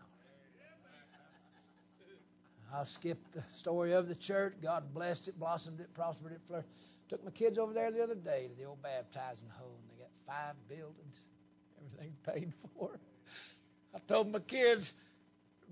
[2.74, 4.54] I'll skip the story of the church.
[4.62, 6.70] God blessed it, blossomed it, prospered it, flourished.
[7.08, 10.02] Took my kids over there the other day to the old baptizing hole, and they
[10.02, 11.22] got five buildings,
[11.78, 13.00] everything paid for.
[13.94, 14.92] I told my kids,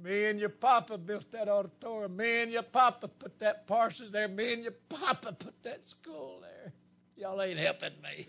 [0.03, 2.15] me and your papa built that auditorium.
[2.15, 4.27] Me and your papa put that parsons there.
[4.27, 6.73] Me and your papa put that school there.
[7.15, 8.27] Y'all ain't helping me.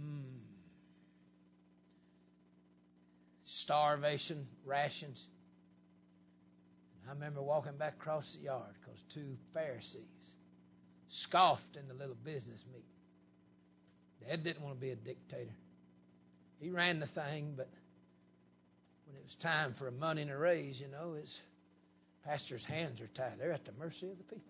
[0.00, 0.40] Mm.
[3.44, 5.26] Starvation, rations.
[7.08, 10.34] I remember walking back across the yard because two Pharisees
[11.08, 12.84] scoffed in the little business meeting.
[14.26, 15.50] Dad didn't want to be a dictator.
[16.60, 17.68] He ran the thing, but
[19.10, 21.40] when it was time for a money and a raise, you know, his
[22.24, 23.38] pastor's hands are tied.
[23.38, 24.44] They're at the mercy of the people.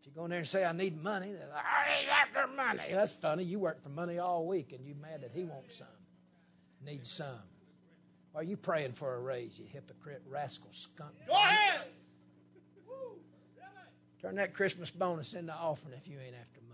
[0.00, 2.46] If you go in there and say, I need money, they're like, I ain't after
[2.54, 2.92] money.
[2.92, 3.42] That's funny.
[3.42, 5.88] You worked for money all week and you're mad that he wants some.
[6.84, 7.42] Needs some.
[8.32, 11.14] Why are you praying for a raise, you hypocrite, rascal, skunk?
[11.26, 11.80] Go ahead.
[14.22, 16.67] Turn that Christmas bonus into offering if you ain't after money.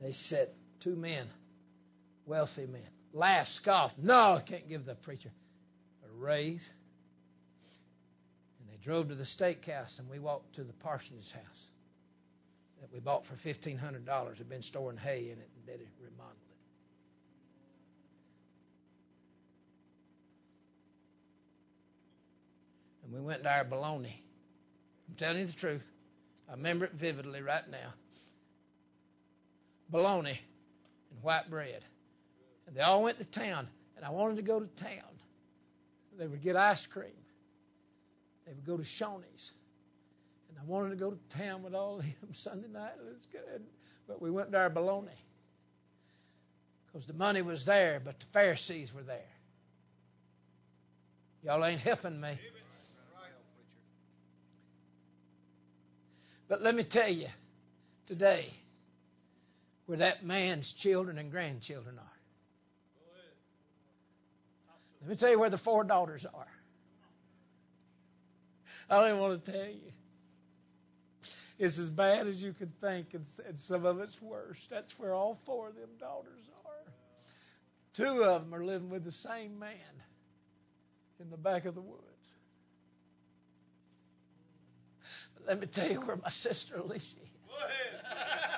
[0.00, 1.26] They set two men,
[2.26, 3.92] wealthy men, laugh, scoff.
[3.98, 5.30] No, I can't give the preacher
[6.04, 6.68] a raise.
[8.60, 11.62] And they drove to the steakhouse, and we walked to the parsonage house
[12.80, 14.38] that we bought for fifteen hundred dollars.
[14.38, 15.72] Had been storing hay in it, and they
[16.02, 16.56] remodeled it.
[23.04, 24.22] And we went to our bologna.
[25.10, 25.82] I'm telling you the truth.
[26.48, 27.92] I remember it vividly right now.
[29.90, 30.38] Bologna
[31.10, 31.84] and white bread.
[32.66, 35.10] And they all went to town, and I wanted to go to town.
[36.18, 37.10] They would get ice cream.
[38.46, 39.50] They would go to Shoney's.
[40.48, 42.92] And I wanted to go to town with all of them Sunday night.
[42.98, 43.62] It was good.
[44.06, 45.08] But we went to our bologna.
[46.86, 49.20] Because the money was there, but the Pharisees were there.
[51.42, 52.38] Y'all ain't helping me.
[56.48, 57.28] But let me tell you
[58.06, 58.52] today
[59.90, 62.16] where that man's children and grandchildren are.
[65.00, 66.46] Let me tell you where the four daughters are.
[68.88, 69.90] I don't even want to tell you.
[71.58, 73.24] It's as bad as you can think, and
[73.58, 74.64] some of it's worse.
[74.70, 76.92] That's where all four of them daughters are.
[77.96, 79.72] Two of them are living with the same man
[81.18, 82.04] in the back of the woods.
[85.48, 87.06] Let me tell you where my sister Alicia is.
[87.48, 88.50] Go ahead.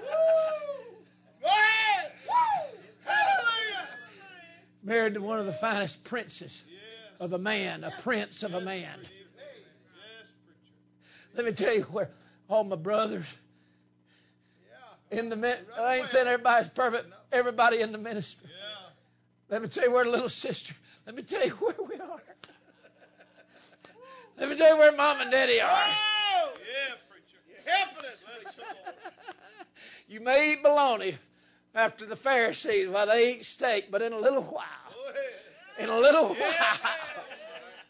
[0.00, 0.96] Woo!
[1.40, 2.12] Go ahead.
[2.28, 2.78] Woo!
[3.04, 3.88] Hallelujah.
[4.82, 6.62] Married to one of the finest princes
[7.20, 8.98] of a man, a prince of a man.
[11.34, 12.10] Let me tell you where
[12.48, 13.26] all my brothers
[15.10, 17.06] in the I ain't saying everybody's perfect.
[17.32, 18.48] Everybody in the ministry.
[19.48, 20.74] Let me tell you where the little sister.
[21.06, 22.20] Let me tell you where we are.
[24.38, 25.70] Let me tell you where mom and daddy are.
[25.70, 26.52] Oh!
[26.54, 27.68] Yeah, preacher.
[27.68, 28.16] Helping us.
[28.26, 28.74] Let us come on.
[30.10, 31.18] You may eat bologna
[31.78, 34.64] after the Pharisees while they eat steak, but in a little while,
[35.78, 36.78] in a little while,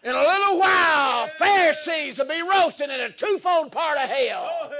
[0.04, 4.70] in a little while, Pharisees will be roasting in a twofold part of hell.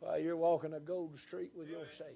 [0.00, 2.12] While you're walking a gold street with your Savior.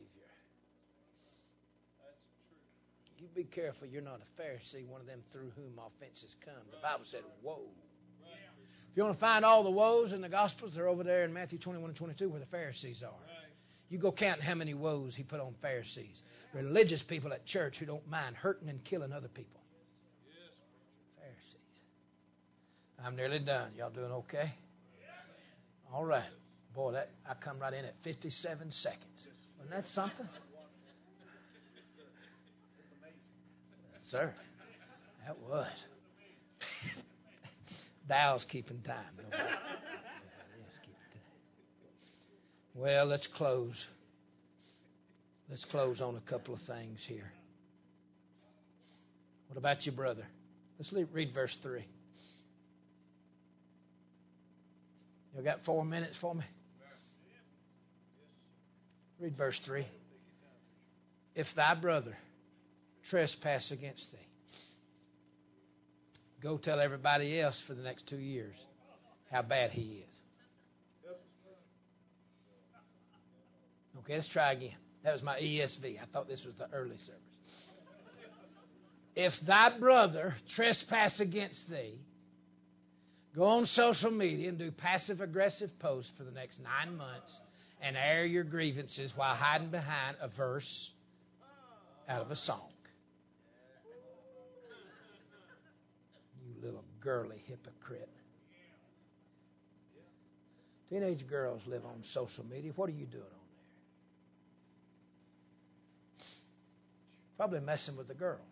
[3.19, 6.55] You be careful you're not a Pharisee, one of them through whom offenses come.
[6.71, 7.67] The Bible said, Woe.
[8.91, 11.33] If you want to find all the woes in the Gospels, they're over there in
[11.33, 13.11] Matthew 21 and 22 where the Pharisees are.
[13.91, 16.23] You go count how many woes he put on Pharisees.
[16.55, 19.61] Religious people at church who don't mind hurting and killing other people.
[21.19, 21.83] Pharisees.
[23.05, 23.73] I'm nearly done.
[23.77, 24.55] Y'all doing okay?
[25.93, 26.31] All right.
[26.73, 29.29] Boy, that I come right in at 57 seconds.
[29.59, 30.29] Wasn't that something?
[34.03, 34.33] Sir,
[35.27, 35.67] that was.
[38.09, 38.97] Dow's keeping time.
[39.17, 41.23] Nobody- nobody else keeping time.
[42.75, 43.87] Well, let's close.
[45.49, 47.31] Let's close on a couple of things here.
[49.49, 50.25] What about your brother?
[50.79, 51.85] Let's read verse 3.
[55.37, 56.45] You got four minutes for me?
[59.19, 59.87] Read verse 3.
[61.35, 62.17] If thy brother
[63.05, 64.19] trespass against thee,
[66.43, 68.55] go tell everybody else for the next two years
[69.31, 70.15] how bad he is.
[74.11, 74.75] Okay, let's try again.
[75.05, 76.03] That was my ESV.
[76.03, 77.23] I thought this was the early service.
[79.15, 81.95] If thy brother trespass against thee,
[83.37, 87.41] go on social media and do passive aggressive posts for the next nine months
[87.81, 90.91] and air your grievances while hiding behind a verse
[92.09, 92.69] out of a song.
[96.45, 98.09] You little girly hypocrite.
[100.89, 102.73] Teenage girls live on social media.
[102.75, 103.61] What are you doing on there?
[107.41, 108.43] Probably messing with the girls.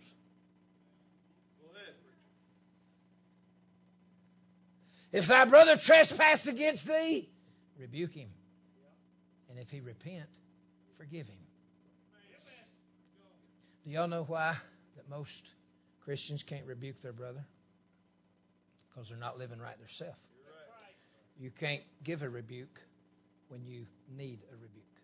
[5.13, 7.29] If thy brother trespass against thee,
[7.79, 8.31] rebuke him.
[9.51, 10.31] And if he repent,
[10.97, 11.37] forgive him.
[13.85, 14.57] Do y'all know why
[14.97, 15.51] that most
[16.07, 17.45] Christians can't rebuke their brother?
[18.89, 20.17] Because they're not living right themselves.
[21.39, 22.81] You can't give a rebuke
[23.49, 23.85] when you
[24.17, 24.98] need a rebuke.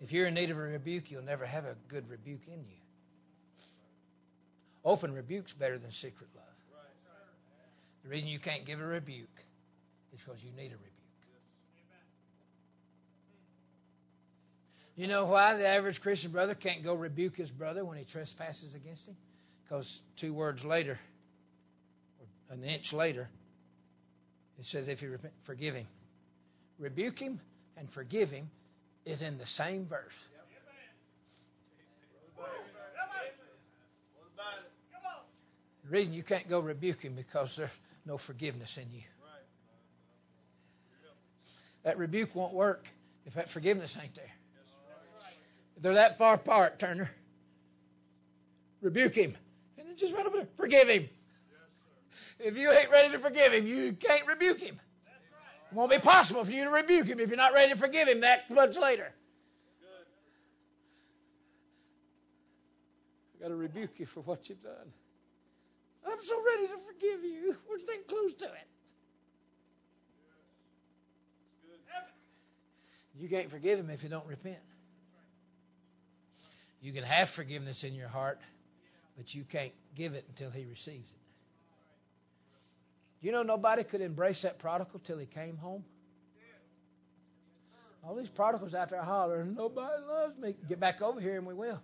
[0.00, 2.76] If you're in need of a rebuke, you'll never have a good rebuke in you.
[4.84, 6.44] Open rebuke's better than secret love.
[8.04, 9.28] The reason you can't give a rebuke
[10.14, 10.92] is because you need a rebuke.
[14.96, 18.74] You know why the average Christian brother can't go rebuke his brother when he trespasses
[18.74, 19.16] against him?
[19.62, 20.98] Because two words later,
[22.48, 23.28] or an inch later,
[24.58, 25.86] it says, if you repent, forgive him.
[26.80, 27.40] Rebuke him
[27.76, 28.50] and forgive him
[29.08, 30.12] is in the same verse.
[35.84, 37.70] The reason you can't go rebuke him because there's
[38.04, 39.02] no forgiveness in you.
[41.84, 42.84] That rebuke won't work
[43.24, 44.30] if that forgiveness ain't there.
[45.80, 47.08] They're that far apart, Turner,
[48.82, 49.34] rebuke him.
[49.78, 50.48] And then just run over there.
[50.58, 51.08] Forgive him.
[52.40, 54.78] If you ain't ready to forgive him, you can't rebuke him.
[55.70, 58.08] It won't be possible for you to rebuke him if you're not ready to forgive
[58.08, 59.08] him that much later.
[63.34, 64.92] I've got to rebuke you for what you've done.
[66.06, 67.54] I'm so ready to forgive you.
[67.68, 68.68] We're getting close to it.
[73.18, 74.58] You can't forgive him if you don't repent.
[76.80, 78.38] You can have forgiveness in your heart,
[79.16, 81.17] but you can't give it until he receives it.
[83.20, 85.84] You know nobody could embrace that prodigal till he came home?
[88.04, 90.54] All these prodigals out there hollering, nobody loves me.
[90.68, 91.80] Get back over here and we will.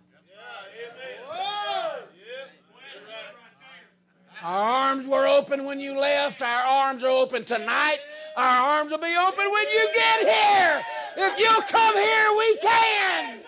[4.41, 6.41] Our arms were open when you left.
[6.41, 7.97] Our arms are open tonight.
[8.35, 10.81] Our arms will be open when you get here.
[11.17, 13.41] If you come here, we can.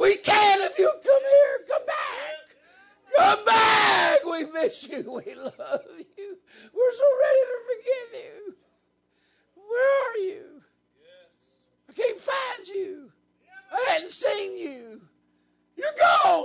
[0.00, 1.58] We can if you come here.
[1.68, 2.38] Come back.
[3.16, 4.24] Come back.
[4.24, 5.12] We miss you.
[5.12, 5.80] We love
[6.16, 6.17] you.
[6.78, 8.54] We're so ready to forgive you.
[9.68, 10.44] Where are you?
[11.88, 13.10] I can't find you.
[13.72, 15.00] I hadn't seen you.
[15.76, 16.44] You're gone.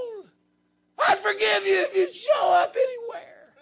[0.98, 3.54] I'd forgive you if you show up anywhere.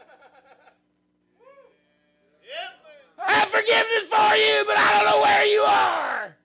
[3.27, 6.35] I have forgiveness for you, but I don't know where you are.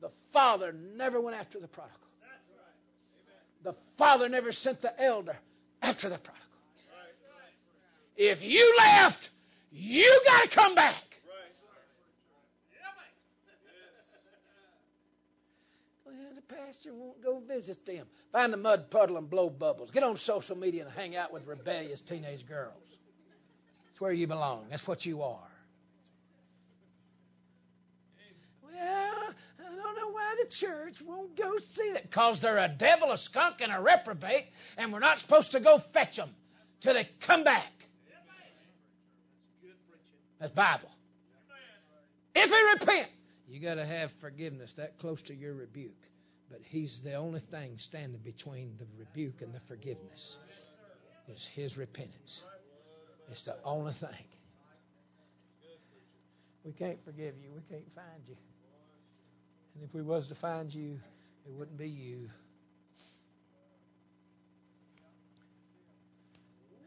[0.00, 1.98] The father never went after the prodigal.
[3.62, 5.36] The father never sent the elder
[5.82, 6.36] after the prodigal.
[8.16, 9.30] If you left,
[9.72, 11.02] you got to come back.
[16.04, 18.06] Well, the pastor won't go visit them.
[18.32, 19.90] Find a mud puddle and blow bubbles.
[19.90, 22.74] Get on social media and hang out with rebellious teenage girls.
[23.86, 24.66] That's where you belong.
[24.70, 25.48] That's what you are.
[28.62, 32.02] Well, I don't know why the church won't go see that.
[32.02, 34.46] Because they're a devil, a skunk, and a reprobate,
[34.76, 36.30] and we're not supposed to go fetch them
[36.80, 37.70] till they come back.
[40.38, 40.90] That's Bible.
[42.34, 43.08] If we repent,
[43.48, 45.92] you got to have forgiveness that close to your rebuke.
[46.50, 50.38] But He's the only thing standing between the rebuke and the forgiveness.
[51.28, 52.42] Is His repentance.
[53.30, 54.08] It's the only thing.
[56.64, 57.50] We can't forgive you.
[57.54, 58.36] We can't find you.
[59.74, 60.98] And if we was to find you,
[61.46, 62.28] it wouldn't be you.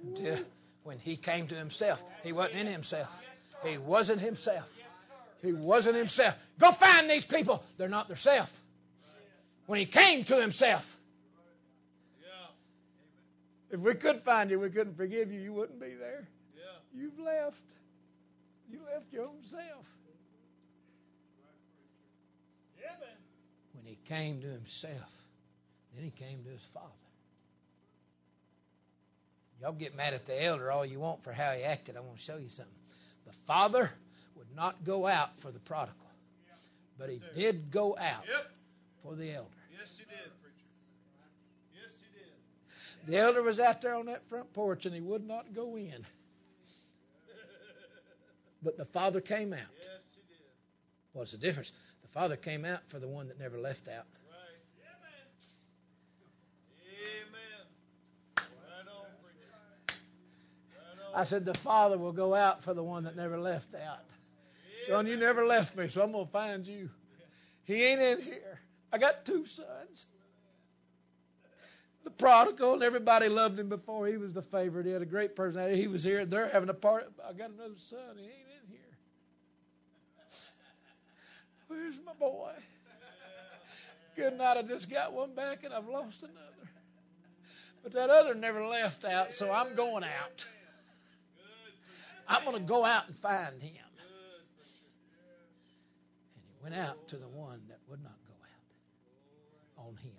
[0.06, 0.40] Until
[0.84, 3.08] when he came to himself, he wasn't in himself.
[3.66, 4.68] He wasn't himself.
[5.42, 6.36] He wasn't himself.
[6.60, 7.64] Go find these people.
[7.78, 8.50] They're not theirself.
[9.66, 10.84] When he came to himself.
[13.72, 16.28] If we could find you, we couldn't forgive you, you wouldn't be there.
[16.96, 17.58] You've left.
[18.70, 19.86] You left your own self.
[23.84, 25.10] When he came to himself,
[25.94, 26.88] then he came to his father.
[29.62, 31.98] Y'all get mad at the elder all you want for how he acted.
[31.98, 32.74] I want to show you something.
[33.26, 33.90] The father
[34.38, 35.98] would not go out for the prodigal,
[36.98, 38.52] but he did go out Yep.
[39.04, 39.50] for the elder.
[39.72, 40.68] Yes, he did, preacher.
[41.74, 43.12] Yes, he did.
[43.12, 45.94] The elder was out there on that front porch and he would not go in.
[48.64, 49.60] But the father came out.
[49.60, 50.48] Yes, he did.
[51.12, 51.70] What's the difference?
[52.14, 54.06] The father came out for the one that never left out.
[61.16, 64.02] I said, The father will go out for the one that never left out.
[64.88, 66.90] Son, you never left me, so I'm going to find you.
[67.64, 68.60] He ain't in here.
[68.92, 70.06] I got two sons.
[72.04, 74.06] The prodigal, and everybody loved him before.
[74.06, 74.86] He was the favorite.
[74.86, 75.82] He had a great personality.
[75.82, 76.26] He was here.
[76.26, 77.08] They're having a party.
[77.28, 78.18] I got another son.
[78.18, 78.80] He ain't in here.
[81.74, 82.52] Where's my boy?
[84.16, 84.58] Good night.
[84.58, 86.70] I just got one back, and I've lost another.
[87.82, 90.46] But that other never left out, so I'm going out.
[92.28, 93.72] I'm going to go out and find him.
[96.36, 98.34] And he went out to the one that would not go
[99.82, 100.12] out on him.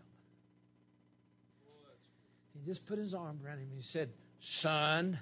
[2.52, 4.10] He just put his arm around him and he said,
[4.40, 5.18] Son,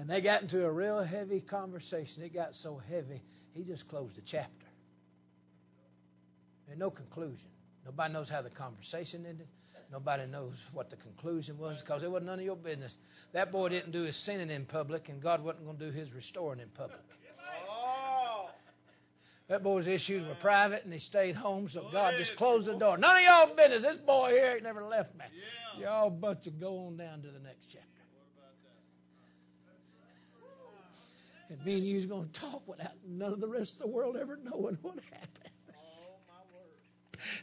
[0.00, 2.22] and they got into a real heavy conversation.
[2.22, 3.20] It got so heavy,
[3.52, 4.66] he just closed the chapter.
[6.66, 7.48] There's no conclusion.
[7.84, 9.46] Nobody knows how the conversation ended.
[9.92, 12.96] Nobody knows what the conclusion was because it wasn't none of your business.
[13.32, 16.12] That boy didn't do his sinning in public, and God wasn't going to do his
[16.12, 17.00] restoring in public.
[17.68, 18.48] Oh.
[19.48, 22.96] That boy's issues were private, and he stayed home, so God just closed the door.
[22.96, 23.82] None of y'all business.
[23.82, 25.24] This boy here ain't never left me.
[25.78, 27.99] Y'all but to go on down to the next chapter.
[31.50, 34.16] And me and you's going to talk without none of the rest of the world
[34.16, 35.50] ever knowing what happened.
[35.68, 36.72] Oh, my word.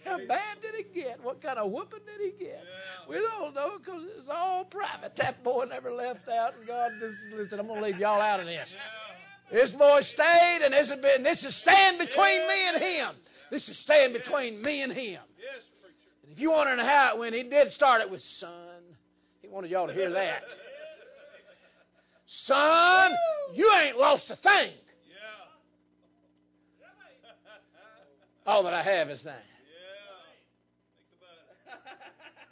[0.06, 1.22] How bad did he get?
[1.22, 2.64] What kind of whooping did he get?
[2.64, 3.10] Yeah.
[3.10, 5.18] We don't know because it's all private.
[5.18, 7.60] That boy never left out, and God just listen.
[7.60, 8.74] I'm going to leave y'all out of this.
[8.74, 9.60] Yeah.
[9.60, 13.16] This boy stayed, and this has been this is stand between me and him.
[13.52, 15.22] This is stand between me and him.
[15.38, 16.12] Yes, preacher.
[16.24, 18.82] And if you want to know how it went, he did start it with son.
[19.42, 20.44] He wanted y'all to hear that.
[22.28, 23.14] Son,
[23.54, 24.74] you ain't lost a thing.
[25.08, 25.16] Yeah.
[28.46, 29.34] All that I have is thine.
[29.34, 29.42] Yeah.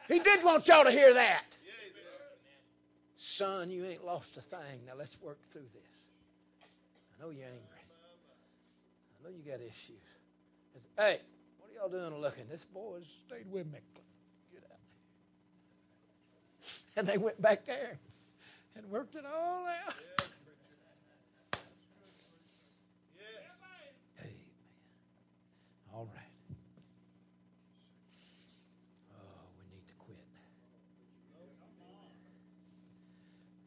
[0.07, 0.35] Think about it.
[0.35, 1.43] He did want y'all to hear that.
[1.61, 2.05] Yeah, he did.
[3.17, 4.85] Son, you ain't lost a thing.
[4.87, 5.97] Now let's work through this.
[6.61, 7.59] I know you're angry.
[9.19, 10.05] I know you got issues.
[10.97, 11.19] Hey,
[11.59, 12.47] what are y'all doing looking?
[12.49, 13.79] This boy's stayed with me.
[14.53, 14.79] Get out.
[16.97, 17.99] And they went back there
[18.75, 19.95] and worked it all out.
[19.99, 20.29] Yes.
[24.19, 24.35] Amen.
[25.93, 26.57] All right.
[29.13, 30.17] Oh, we need to quit.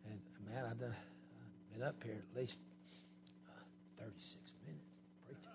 [0.06, 2.58] And man, I've done, I've been up here at least
[3.48, 4.84] uh, 36 minutes
[5.26, 5.48] preaching.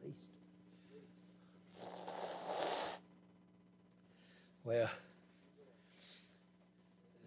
[0.00, 0.26] At least.
[4.64, 4.88] Well,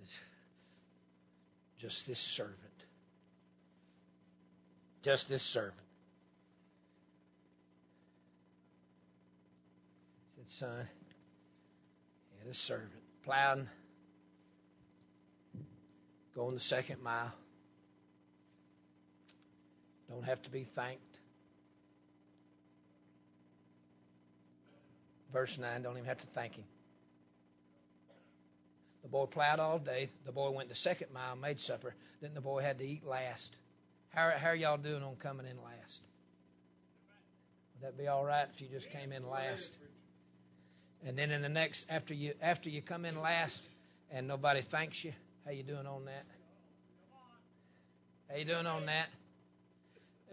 [0.02, 0.20] it's
[1.80, 2.58] just this servant.
[5.04, 5.76] Just this servant.
[10.36, 10.88] He said, Son,
[12.32, 12.92] he had a servant
[13.24, 13.68] plowing,
[16.36, 17.34] going the second mile.
[20.10, 21.20] Don't have to be thanked.
[25.34, 26.64] Verse 9, don't even have to thank him.
[29.08, 30.10] The boy plowed all day.
[30.26, 31.96] The boy went the second mile, made supper.
[32.22, 33.56] Then the boy had to eat last.
[34.10, 36.02] How, how are y'all doing on coming in last?
[37.74, 39.72] Would that be all right if you just came in last?
[41.06, 43.58] And then in the next, after you after you come in last,
[44.12, 45.14] and nobody thanks you,
[45.46, 46.26] how you doing on that?
[48.30, 49.08] How you doing on that?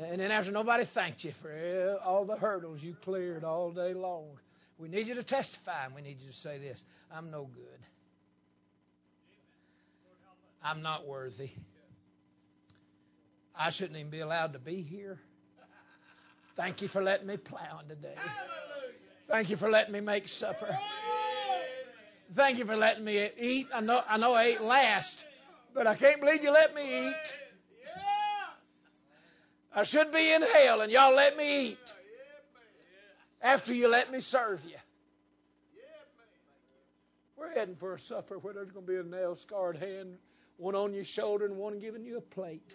[0.01, 4.31] And then after nobody thanked you for all the hurdles you cleared all day long,
[4.79, 6.83] we need you to testify, and we need you to say this:
[7.13, 7.94] I'm no good.
[10.65, 11.51] I'm not worthy.
[13.55, 15.19] I shouldn't even be allowed to be here.
[16.57, 18.15] Thank you for letting me plow today.
[19.29, 20.75] Thank you for letting me make supper.
[22.35, 23.67] Thank you for letting me eat.
[23.75, 25.23] I know I know I ate last,
[25.75, 27.35] but I can't believe you let me eat.
[29.75, 31.93] I should be in hell and y'all let me eat
[33.43, 34.77] after you let me serve you.
[37.37, 40.17] We're heading for a supper where there's going to be a nail scarred hand,
[40.57, 42.75] one on your shoulder and one giving you a plate.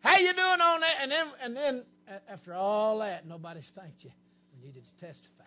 [0.00, 0.96] How you doing on that?
[1.00, 1.86] And then, and then
[2.28, 4.10] after all that, nobody's thanked you.
[4.52, 5.44] We needed to testify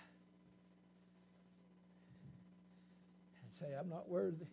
[3.43, 4.47] and say, "I'm not worthy."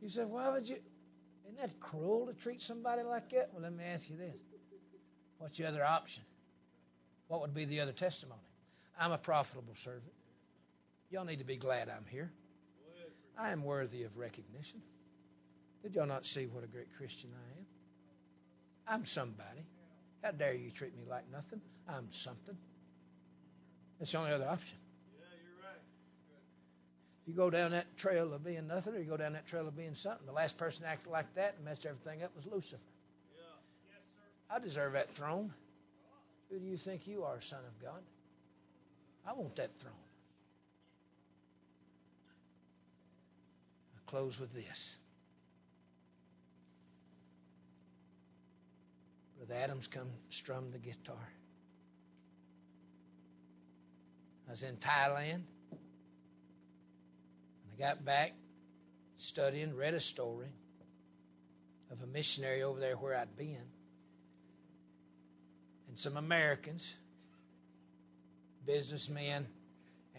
[0.00, 0.76] You said, "Why would you?"
[1.46, 3.52] Isn't that cruel to treat somebody like that?
[3.52, 4.36] Well, let me ask you this:
[5.38, 6.22] What's your other option?
[7.28, 8.40] What would be the other testimony?
[8.98, 10.12] I'm a profitable servant.
[11.10, 12.30] Y'all need to be glad I'm here.
[13.38, 14.80] I am worthy of recognition.
[15.82, 17.66] Did y'all not see what a great Christian I am?
[18.88, 19.66] I'm somebody.
[20.22, 21.60] How dare you treat me like nothing?
[21.88, 22.56] I'm something.
[23.98, 24.76] That's the only other option.
[25.18, 25.80] Yeah, you're right.
[27.26, 29.76] You go down that trail of being nothing, or you go down that trail of
[29.76, 30.26] being something.
[30.26, 32.80] The last person that acted like that and messed everything up was Lucifer.
[33.36, 33.42] Yeah.
[33.92, 34.56] Yes, sir.
[34.56, 35.52] I deserve that throne.
[36.50, 38.00] Who do you think you are, Son of God?
[39.26, 39.92] I want that throne.
[43.96, 44.96] I close with this.
[49.36, 51.28] Brother Adams come strum the guitar.
[54.48, 55.42] I was in Thailand.
[55.72, 55.80] And
[57.74, 58.32] I got back
[59.16, 60.52] studying, read a story
[61.90, 63.66] of a missionary over there where I'd been.
[65.88, 66.94] And some Americans,
[68.66, 69.46] businessmen,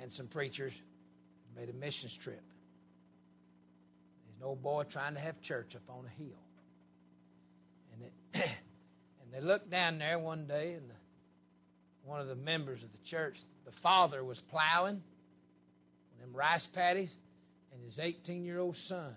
[0.02, 0.74] and some preachers
[1.56, 2.44] made a missions trip.
[4.26, 6.40] There's an old boy trying to have church up on a hill.
[7.94, 10.96] And, it, and they looked down there one day, and the,
[12.06, 15.02] one of the members of the church, the father was plowing
[16.20, 17.16] them rice paddies,
[17.74, 19.16] and his 18 year old son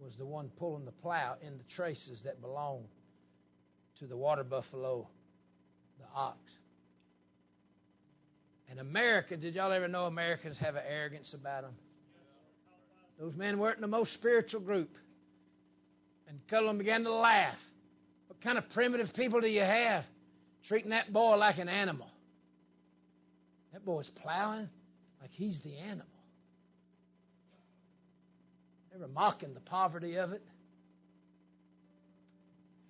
[0.00, 2.86] was the one pulling the plow in the traces that belonged
[3.98, 5.08] to the water buffalo,
[5.98, 6.38] the ox.
[8.70, 11.74] And America, did y'all ever know Americans have an arrogance about them?
[13.18, 14.90] Those men weren't in the most spiritual group.
[16.28, 17.58] And Cullen began to laugh.
[18.28, 20.04] What kind of primitive people do you have?
[20.64, 22.08] Treating that boy like an animal.
[23.72, 24.68] That boy's plowing
[25.20, 26.06] like he's the animal.
[28.92, 30.42] They were mocking the poverty of it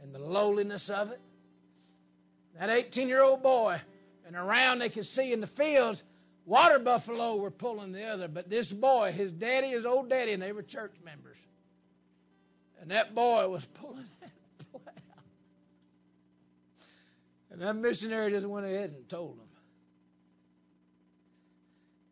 [0.02, 1.20] and the lowliness of it.
[2.58, 3.78] That 18 year old boy,
[4.28, 6.02] and around they could see in the fields,
[6.44, 8.28] water buffalo were pulling the other.
[8.28, 11.38] But this boy, his daddy, his old daddy, and they were church members.
[12.78, 14.30] And that boy was pulling that
[14.70, 14.92] plow.
[17.50, 19.46] And that missionary just went ahead and told him.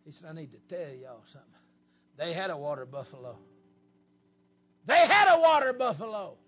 [0.06, 1.50] He said, I need to tell y'all something.
[2.16, 3.36] They had a water buffalo.
[4.86, 6.38] They had a water buffalo.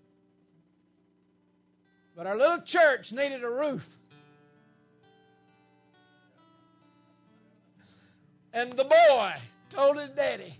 [2.15, 3.83] But our little church needed a roof.
[8.53, 9.33] And the boy
[9.69, 10.57] told his daddy,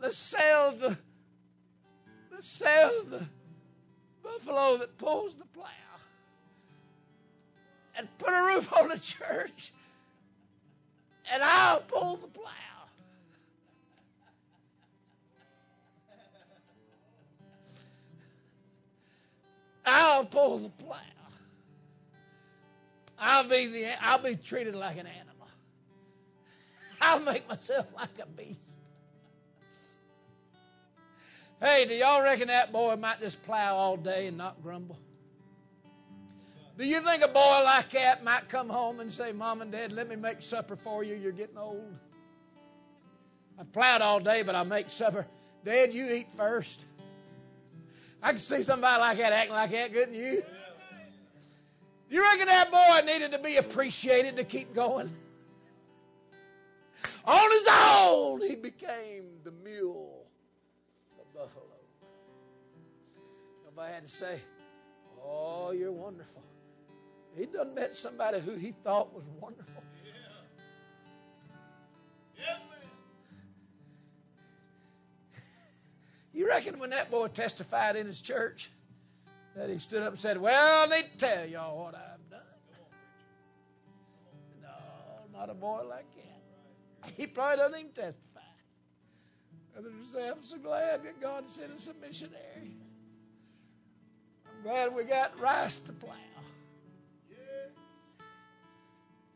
[0.00, 0.98] let's sell the
[2.32, 3.26] let's sell the
[4.22, 5.64] buffalo that pulls the plow
[7.96, 9.72] and put a roof on the church
[11.32, 12.52] and I'll pull the plow.
[19.84, 20.98] I'll pull the plow.
[23.18, 25.25] I'll be the I'll be treated like an animal.
[27.00, 28.58] I'll make myself like a beast.
[31.60, 34.98] Hey, do y'all reckon that boy might just plow all day and not grumble?
[36.76, 39.92] Do you think a boy like that might come home and say, Mom and Dad,
[39.92, 41.14] let me make supper for you?
[41.14, 41.94] You're getting old.
[43.58, 45.26] I've plowed all day, but I'll make supper.
[45.64, 46.84] Dad, you eat first.
[48.22, 50.42] I can see somebody like that acting like that, couldn't you?
[52.10, 55.10] You reckon that boy needed to be appreciated to keep going?
[57.26, 60.26] On his own, he became the mule,
[61.18, 61.64] the buffalo.
[63.64, 64.40] Nobody had to say,
[65.24, 66.42] Oh, you're wonderful.
[67.36, 69.82] He done met somebody who he thought was wonderful.
[76.32, 78.70] You reckon when that boy testified in his church
[79.56, 82.40] that he stood up and said, Well, I need to tell y'all what I've done?
[84.60, 86.35] No, not a boy like that.
[87.16, 88.40] He probably doesn't even testify.
[89.78, 92.76] Other than say, I'm so glad that God sent us a missionary.
[94.46, 96.14] I'm glad we got rice to plow.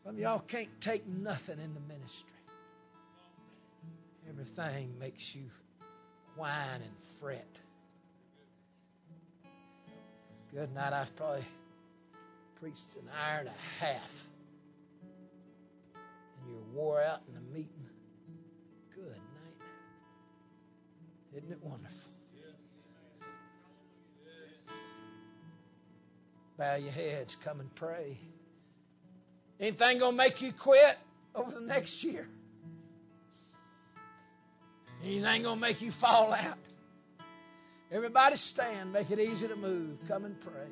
[0.05, 2.31] Some of y'all can't take nothing in the ministry.
[4.29, 5.43] Everything makes you
[6.37, 7.47] whine and fret.
[10.53, 10.93] Good night.
[10.93, 11.45] I've probably
[12.61, 14.30] preached an hour and a half.
[16.51, 17.89] You're wore out in the meeting.
[18.95, 19.67] Good night.
[21.37, 21.97] Isn't it wonderful?
[26.59, 28.19] Bow your heads, come and pray.
[29.59, 30.97] Anything going to make you quit
[31.35, 32.27] over the next year?
[35.03, 36.59] Anything going to make you fall out?
[37.91, 38.93] Everybody stand.
[38.93, 39.99] Make it easy to move.
[40.07, 40.69] Come and pray.